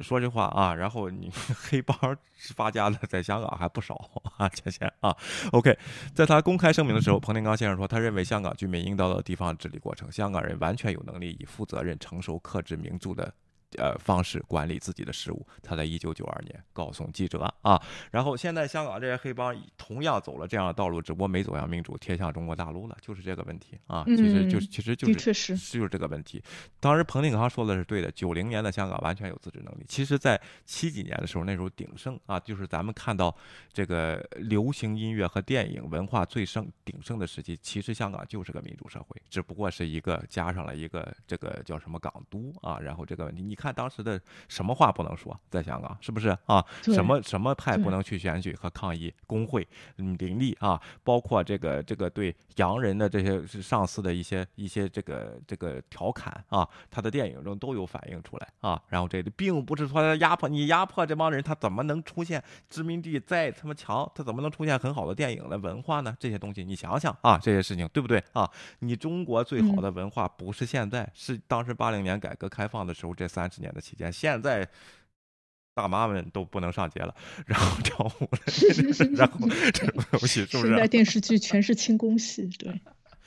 [0.03, 1.31] 说这话啊，然后你
[1.69, 1.97] 黑帮
[2.55, 3.95] 发家的在香港还不少
[4.37, 5.17] 啊，倩倩啊
[5.53, 5.77] ，OK，
[6.15, 13.33] 在他公开声明的时候，彭定刚先生说，他认为香港居民应当的地方治理过程，香港人完全有能力以负责任、成熟、克制民主的。
[13.79, 26.43] 呃，方式管理自己的事务，他在一九九二年告诉记者啊，然后现在香港这些黑帮同样走了这样的道路，只不过没走向民主，贴向中国大陆了，就是这个问题啊，其实就是其实就是是就是这个问题。
[26.81, 29.85] 当时彭定康说的是对的，九零年的香港完全有自治能力。
[29.89, 33.37] 其实，在七几年的时候，那时候鼎盛啊，就是咱们看到
[33.73, 43.57] 这个流行音乐和电影文化最盛鼎盛的时期，其实香港就是个民主社会，只不过是一个加上了一个这个叫什么港督啊，然后这个问题你。
[43.57, 46.65] 看当时的什么话不能说，在香港是不是啊？
[46.83, 49.13] 什么什么派不能去选举和抗议？
[49.27, 58.81] 工会林立啊，包括这个这个对洋人的这些上司的一些一些这个这个调侃啊，他的电影中都有反映出来啊。
[58.89, 64.11] 然后这并不是说压迫你压迫这帮人，他怎么能出现殖民地再他妈强？
[64.15, 66.15] 他怎么能出现很好的电影的文化呢？
[66.21, 68.51] 这些东西你想想啊，这些事情对不对啊？
[68.81, 73.47] 你中国最好的文化不是现在，是当时八零年改革开放的时候这三。
[73.57, 74.69] 十年的期间，现在
[75.75, 77.15] 大妈们都不能上街了，
[77.47, 78.39] 然后跳舞了，
[79.17, 79.39] 然后
[79.73, 80.69] 这种东西是不是？
[80.69, 82.81] 现在电视剧全是轻功戏，对。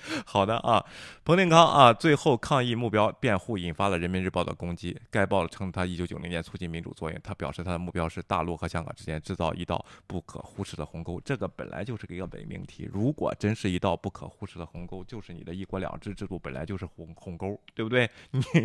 [0.25, 0.83] 好的啊，
[1.23, 4.97] 彭定康啊，最后抗议目标辩护引发了人民日报的攻击。
[5.11, 11.19] 该报称他一九九零年促进民主作用，他表示他的目标是大陆和香港之间制造一道不可忽视的鸿沟。
[11.21, 12.89] 这个本来就是一个伪命题。
[12.91, 18.09] 如果真是一道不可忽视的鸿沟，就是你的一国两制制度本来就是鸿鸿沟，对不对？
[18.31, 18.41] 你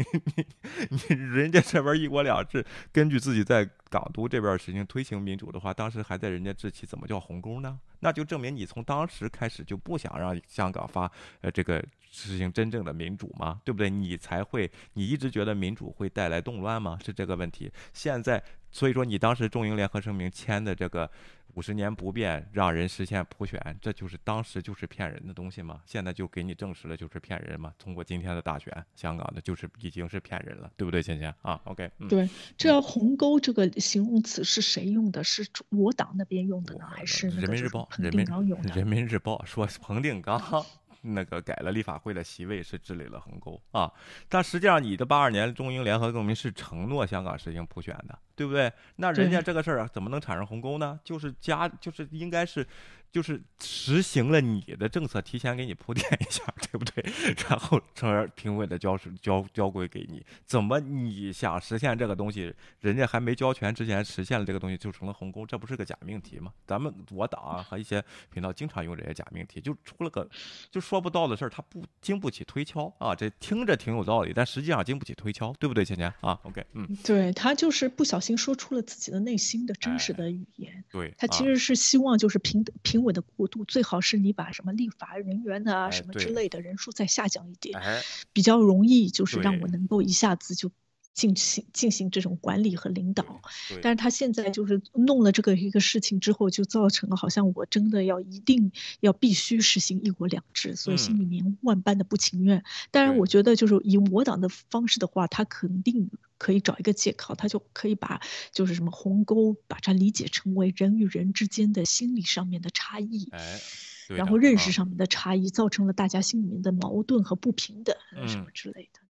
[0.91, 7.79] 你你，人家这边一国两制，根据自己在港督这边实行推行民主的话，当时还在人家治期，怎么叫鸿沟呢？
[8.01, 11.11] 那就证明你从当时开始就不想让香港发
[11.41, 13.61] 呃这个实行真正的民主吗？
[13.65, 13.91] 对不对？
[13.91, 16.99] 你才会你一直觉得民主会带来动乱吗？
[17.05, 17.71] 是这个问题。
[17.93, 21.11] 现在所以说你当时中英联合声明签的这个。
[21.57, 25.81] 五十年不变，让人实现普选，这就是当时就是骗人的东西吗？
[25.87, 27.73] 现在就给你证实了，就是骗人嘛。
[27.79, 35.23] 通过今天的大选，香港的就是已经是骗人了，对不对，倩倩啊？OK，对，这“鸿沟”这个形容词是谁用的？
[35.23, 37.89] 是我党那边用的呢，还是人民日报？
[37.99, 38.27] 人民
[38.75, 40.37] 人民日报说彭定刚。
[41.05, 43.93] 那个改了立法会的席位是治理了鸿沟啊，
[44.29, 48.73] 但实际上你的八二年中英联合声明是承诺香港实行普选的，对不对？
[48.97, 50.99] 那人家这个事儿怎么能产生鸿沟呢？
[51.05, 52.67] 就是加，就是应该是。
[53.15, 57.05] 就是实行了你的政策，提前给你铺垫一下， 对不对？
[57.49, 66.53] 然后从而评委的交是交交规给你，怎么你想实现这个东西，人家还没交权之前实现了这个东西，就成了鸿沟，这不是个假命题吗？
[66.67, 68.03] 咱们我党和一些
[68.33, 70.29] 频道经常用这些假命题，就出了个
[70.73, 73.15] 就说不到的事儿，它不经不起推敲啊。
[73.15, 83.04] 这听着挺有道理，但实际上经不起推敲，对不对，芊芊啊？OK，嗯，对他就是不小心说出了自己的内心的真实的语言，对他其实是希望就是评评。
[83.05, 88.03] 稳的过渡，最好是你把什么立法人员啊哎什么之类的人数再下降一点，哎，
[88.33, 90.71] 比较容易就是让我能够一下子就
[91.15, 93.41] 进行进行这种管理和领导。
[93.81, 102.63] 但是他现在就是弄了这个一个事情之后，就造成了好像我真的要一定要必须实行一国两制，所以心嗯里面万般的不情愿。
[102.91, 108.21] 当然，对我觉得就是以我党的方式的话，他肯定可以找一个借口，他就可以把
[108.53, 113.29] 就是什么鸿沟，把它理解成为人与人之间的心理上面的差异。
[113.31, 113.61] 哎，
[114.09, 119.01] 然后认识上面的差异，造成了大家心里面的矛盾和不平等，呃什嗯么之类的。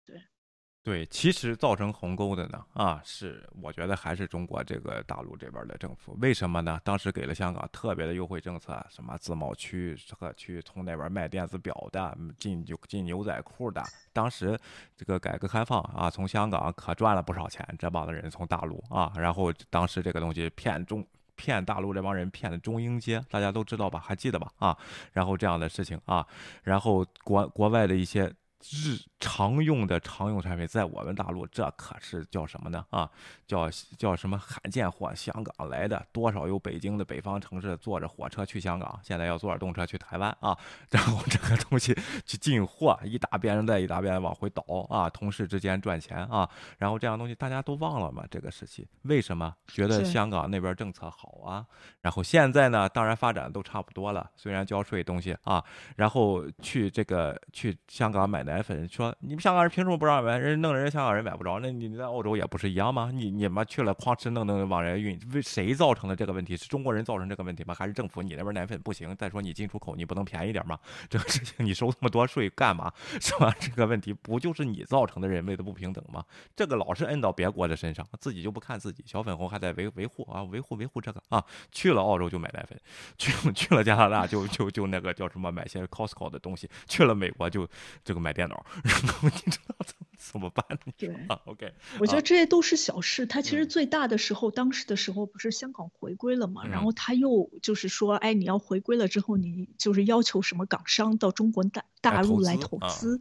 [0.84, 6.14] 对，其实造成鸿沟的呢，啊，是我觉得还是中国这个大陆这边的政府。
[6.20, 6.78] 为什么呢？
[6.84, 13.82] 当时给了香港特别的优惠政策，什么自贸区和去从那边卖电子表的，进就进牛仔裤的。
[14.12, 14.58] 当时
[14.94, 21.02] 这个改革开放啊，从香港可赚了不少钱，这帮的人从大陆啊，然后当时这个东西骗中。
[21.36, 23.98] 骗大陆这帮人骗的中英街，大家都知道吧？
[23.98, 24.52] 还记得吧？
[24.58, 24.78] 啊，
[25.12, 26.24] 然后这样的事情啊，
[26.62, 28.32] 然后国国外的一些
[28.70, 32.84] 日常用的常用产品，在我们大陆这可是叫什么呢？
[32.90, 33.10] 啊，
[33.46, 35.12] 叫叫什么罕见货？
[35.14, 40.56] 香港来的多少有北京的北方城市坐着火车去香港，现在要坐着动车去台湾啊，
[40.90, 41.94] 然后这个东西
[42.26, 46.48] 去进货，一大边人带一大边往回倒啊，同事之间赚钱啊，
[46.78, 48.24] 然后这样东西大家都忘了嘛？
[48.30, 51.66] 这个时期为什么觉得香港那边政策好啊？
[52.00, 55.64] 然后现在呢，当然发展都差不多了，虽然交税东西啊，
[55.96, 60.38] 然后去这个去香港买奶粉，说你们香港人凭什么不让买？
[60.38, 63.10] 人弄人香港人买不着，那你在澳洲也不是一样吗？
[63.12, 66.56] 你你们去了哐哧弄弄往人家运，为谁造成的这个问题？
[66.56, 67.74] 是中国人造成这个问题吗？
[67.74, 69.14] 还是政府你那边奶粉不行？
[69.16, 70.78] 再说你进出口你不能便宜点吗？
[71.10, 72.92] 这个事情你收那么多税干嘛？
[73.20, 73.52] 是吧？
[73.58, 76.24] 这个问题不就是你造成的人为的不平等吗？
[76.54, 79.02] 这个老是摁到别国的身上，自己就不看自己。
[79.04, 82.78] 小粉红还在维维护啊，维护维护这个啊，去了澳洲就买奶粉，
[83.18, 87.68] 去去了加拿大就就就那个叫什么买些 Costco 的东西，去了美国就
[88.04, 90.64] 这个买电脑，然后你知道怎么 怎么办？
[90.96, 91.08] 对。
[91.28, 92.16] 啊，OK，我觉啊。
[92.16, 93.26] 得这些都是小事。
[93.26, 93.68] 他其实嗯。
[93.68, 96.84] 最大的时候，当时的时候不是香港回归了嘛，然嗯。
[96.84, 103.20] 后他又就是说，哎，你要回归了之后，你就是要求什么港商到中国大大陆来投资，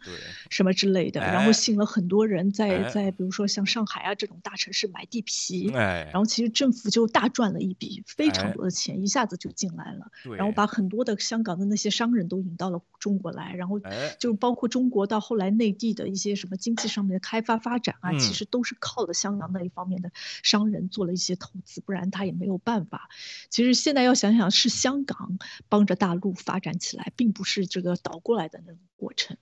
[0.50, 2.90] 什么之类的，然哎后吸引了很多人在哎。
[2.90, 8.54] 在比如说像上海啊这种大城市买地皮，哎，然后其实政府就大赚了一笔非常哎。
[8.54, 14.16] 多的钱，一下子就进来了，对，然后把很多的香港的那些商人都引到了中国来，然后哎。
[14.20, 20.12] 就包括中国到后来内地的一些什么经济上面的开发发展啊，嗯其实都是靠的香港那一方面的
[20.44, 23.10] 商人做了一些投资，不然他也没有办法。
[23.50, 25.38] 其实现在要想想，是香港
[25.70, 29.38] 帮着大陆发展起来，并不是这个倒过来的那种过程。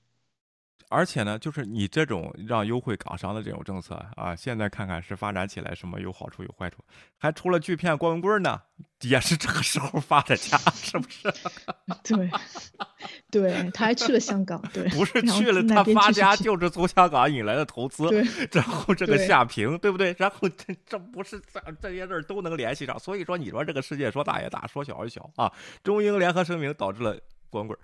[0.91, 6.83] 而且呢，就是你这种让优惠港商的这种政策啊，现在看看是发展起来什么有好处有坏处，
[7.17, 8.61] 还出了巨骗郭文贵呢，
[9.01, 11.33] 也是这个时候发的家，是不是？
[12.03, 12.29] 对，
[13.31, 20.13] 对，他还去了香港，对，不是去了他发家就是从香港引来的投资，对然后这个对下平，对不对？
[20.19, 25.51] 然后这这不是这这些事儿都能联系上，所以说你说这个世界说大也大，说小也小啊。
[25.83, 27.17] 中英联合声明导致了。
[27.51, 27.77] 光棍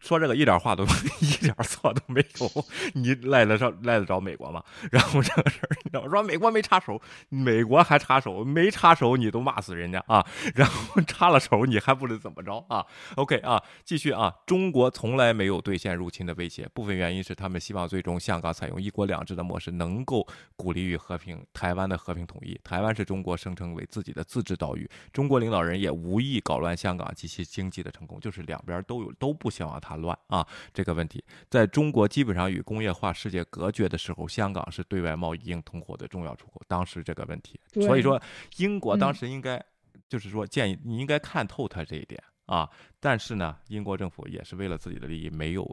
[0.00, 0.84] 说这个一点话都
[1.20, 2.64] 一点错都没有，
[2.94, 4.62] 你赖得上赖得着美国吗？
[4.92, 12.84] 然后这个事儿，你知道吗说美国没插手，美国还插手，没插手你都骂死人家啊，然后插了手你还不知怎么着啊
[13.16, 22.60] ？OK 啊，继续啊，中国从来没有兑现入侵的威胁，部分原因是他们希望最终香港采用一国两制的模式，能够鼓励与和平台湾的和平统一。
[22.62, 30.46] 台湾是中国声称为自己的自治岛屿，中国领导人也无意搞乱香港及其经济的成功，就是两边都有都不希望它乱啊。
[30.72, 36.60] 这个问题，在中国基本上与工业化世界隔绝的时候，香港是对外贸易硬通货的重要出口。
[36.66, 38.20] 当时这个问题，所以说
[38.56, 39.62] 英国当嗯时应该、
[40.08, 42.68] 就是说建议你应该看透它这一点啊。
[43.00, 45.64] 但是呢，英国政府也是为了自己的利益，没有。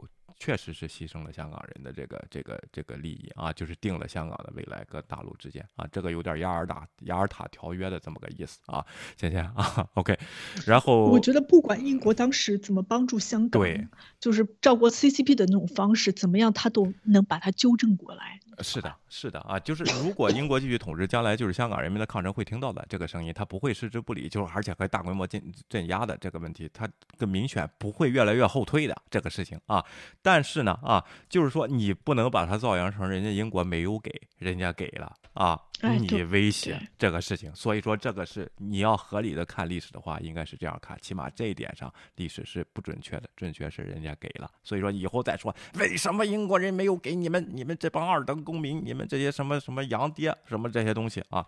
[0.42, 8.84] 确实是牺牲了香港人的这个这个这个利益啊，就是定了香港的未来跟大陆之间啊，这个有点雅尔塔雅尔塔条约的这么个意思啊，
[9.16, 10.18] 谢谢啊，OK，
[10.66, 13.86] 然后我觉得不管英国当时怎么帮助香港，对，
[14.18, 18.40] 就是照过 CCP 的那种方式，怎么样他都能把它纠正过来。
[18.60, 29.84] 是的，是的啊，就是如果英国继续统治，将来就是香港人民的抗争会听到的这个声音，他不会视之不理，就是而且会大规模镇镇压的这个问题，他跟民选不会越来越后退的这个事情啊。
[30.20, 51.46] 但是呢啊，就是说你不能把它造谣成人家英国没有给，人家给了啊，你威胁这个事情，所以说这个是你要合理的看历史的话，应该是这样看，起码这一点上历史是不准确的，准确是人家给了，所以说以后再说为什么英国人没有给你们，你们这帮二等公民，你们这些什么什么洋爹什么这些东西啊，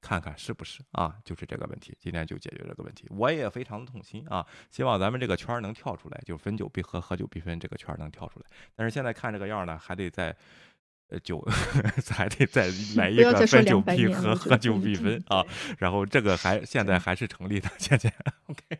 [0.00, 1.16] 看看是不是啊？
[1.24, 3.06] 就是这个问题，今天就解决这个问题。
[3.10, 8.46] 我也非常的痛心啊，希望咱们这个圈能跳出来，就分久必合，合久必分，这个圈能跳出来。
[8.74, 10.36] 但是现在看这个样呢，还得再。
[11.12, 11.46] 呃，酒
[12.08, 15.44] 还得再 来一个分久必合，合久必分啊。
[15.78, 18.12] 然后这个还现在还是成立的， 现在
[18.46, 18.78] OK。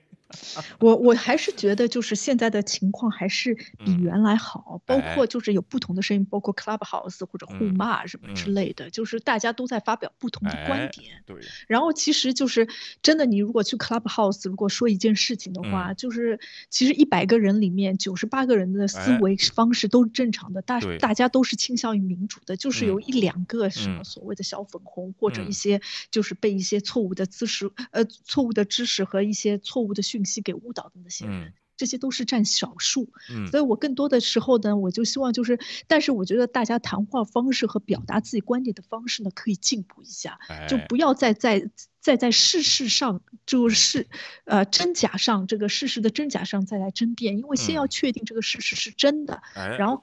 [0.79, 3.55] 我我还是觉得，就是现在的情况还是
[3.85, 11.23] 比原来好，包括就是有不同的声音，包括 Clubhouse 或者互骂什么之类的，就是大家都在发表不同的观点。
[11.27, 11.37] 对。
[11.69, 12.67] 然后其实就是
[13.03, 30.23] 真的，你如果去 Clubhouse，如果说一件事情的话，就是其实一百个人里面九十八个人的思维方式都是正常的，大大家都是倾向于民主的，就是有一两个什么所谓的小粉红或者一些就是被一些错误的知识呃错误的知识和一些错误的讯。
[30.25, 33.11] 息给误导的那些人，这些都是占少数。
[33.29, 35.59] 嗯，所以我更多的时候呢，我就希望就是，
[35.89, 41.69] 但是我觉得大家谈话方式和表达自己观点的方式呢，可以进步一下，就不要再在。
[42.03, 44.09] 再在事实上，就是，
[44.45, 49.41] 呃，真假上这个事实的真假上再来争辩，因为先要确定这个事实是真的，
[49.79, 50.03] 然后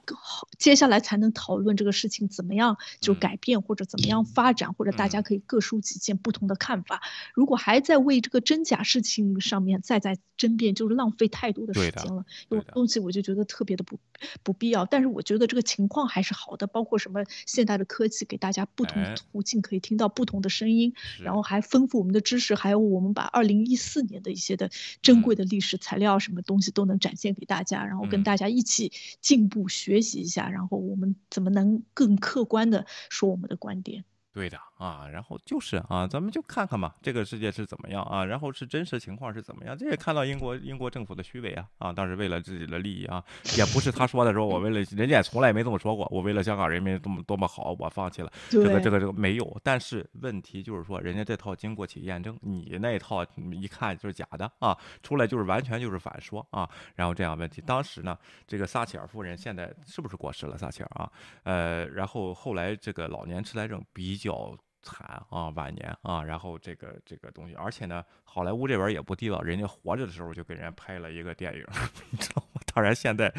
[0.58, 7.02] 接下来才能讨论这个事情怎么样就改变或者怎么样发展，或者大家可以各抒己见不同的看法。
[7.34, 12.24] 如果还在为这个真假事情上面再在争辩，就是浪费太多的时间了。
[12.48, 14.00] 有东西我就觉得特别的不
[14.42, 14.86] 不必要。
[14.86, 21.60] 但是我觉得这个情况还是好的，包括什么现代的科技给大家不同的途径可以听到不同的声音，然后还
[21.90, 22.00] 丰。
[22.00, 24.70] 我们的知识，还有我们把二零一四年的一些的
[25.02, 34.04] 珍贵的历史材料，什么东西都能展现给大家，然后跟大家一起进步学习一下，然后我们怎么能更客观的说我们的观点？
[34.32, 38.24] 对的啊，然后就是啊，咱们就看看吧，这个世界是怎么样啊？
[38.24, 39.76] 然后是真实情况是怎么样？
[39.76, 41.92] 这也看到英国英国政府的虚伪啊啊！
[41.92, 43.22] 当时为了自己的利益啊，
[43.58, 49.60] 也不是他说的时候，我为了人家也从来没这么说过，我为了香港人民多么多么好，我放弃了这个这个这个没有。
[49.64, 56.70] 但是问题就是说，人家这套经过起验证，你那套一看就是假的啊，出来就是完全就是反说啊。
[56.94, 58.16] 然后这样问题，当时呢，
[58.46, 60.56] 这个撒切尔夫人现在是不是过世了？
[60.56, 61.10] 撒切尔啊，
[61.42, 64.19] 呃，然后后来这个老年痴呆症比。
[64.28, 71.64] 较惨啊，晚年啊，然后这个这个东西，而且呢，好莱坞这边也不地道，人家活着的时候就给人家拍了一个电影，
[72.10, 72.60] 你知道吗？
[72.72, 73.32] 当然现在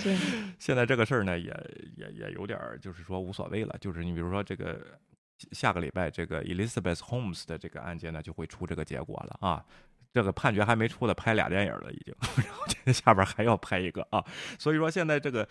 [0.60, 1.52] 现在这个事儿呢，也
[1.96, 5.00] 也也有点就是说无所谓了，就是你比如说这个
[5.52, 9.66] 下个礼拜这个 Elizabeth Holmes 的这个案件呢，就会出这个结果了啊。
[10.14, 14.24] 这个判决还没出呢，拍俩电影了已经， 然后这下边还要拍一个啊，
[14.60, 15.48] 所以说现在这个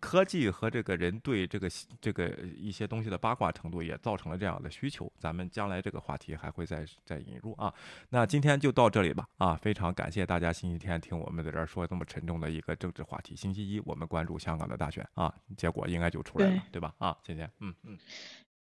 [0.00, 1.68] 科技和这个人对这个
[2.00, 7.72] 这个一些东西的八卦程度也造成了这样的需求，咱们将来这个话题还会再再引入啊。
[8.10, 13.34] 那今天就到这里吧啊，非常感谢大家星期天听我们在这儿说这么沉重的一个政治话题。
[13.34, 16.94] 星期一我们关注香港的大选啊，结果应该就出来了，对吧？
[16.98, 17.98] 啊，今天嗯嗯。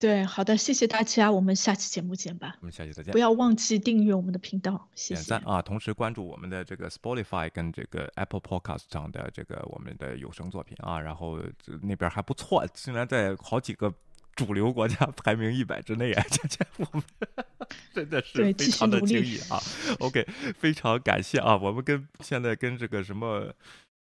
[0.03, 2.57] 对，好的，谢谢大家，我们下期节目见吧。
[2.59, 3.13] 我们下期再见。
[3.13, 5.21] 不要忘记订阅我们的频道，谢谢。
[5.21, 11.39] 点赞啊，同时关注我们的这个 Spotify 跟这个 Apple Podcast 上的这个我们的有声作品啊，然后
[11.83, 13.95] 那边还不错，竟然在好几个
[14.35, 17.05] 主流国家排名一百之内啊，这 这我们
[17.95, 19.63] 真的是非常的惊异啊。
[20.01, 20.27] OK，
[20.59, 23.55] 非常感谢啊，我们跟现在跟这个什么。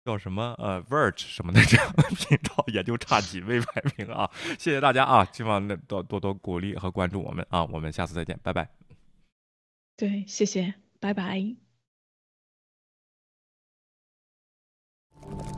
[0.05, 4.29] 叫什么呃，Verge 什么的这样的 频道也就差几位排名啊！
[4.59, 7.65] 谢谢大家啊，希望那多多多鼓励和关注我们啊！
[7.65, 8.69] 我们下次再见，拜拜。
[9.97, 11.55] 对，谢谢，拜拜。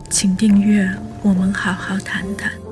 [0.10, 0.90] 请订阅，
[1.24, 2.67] 我们好好谈谈。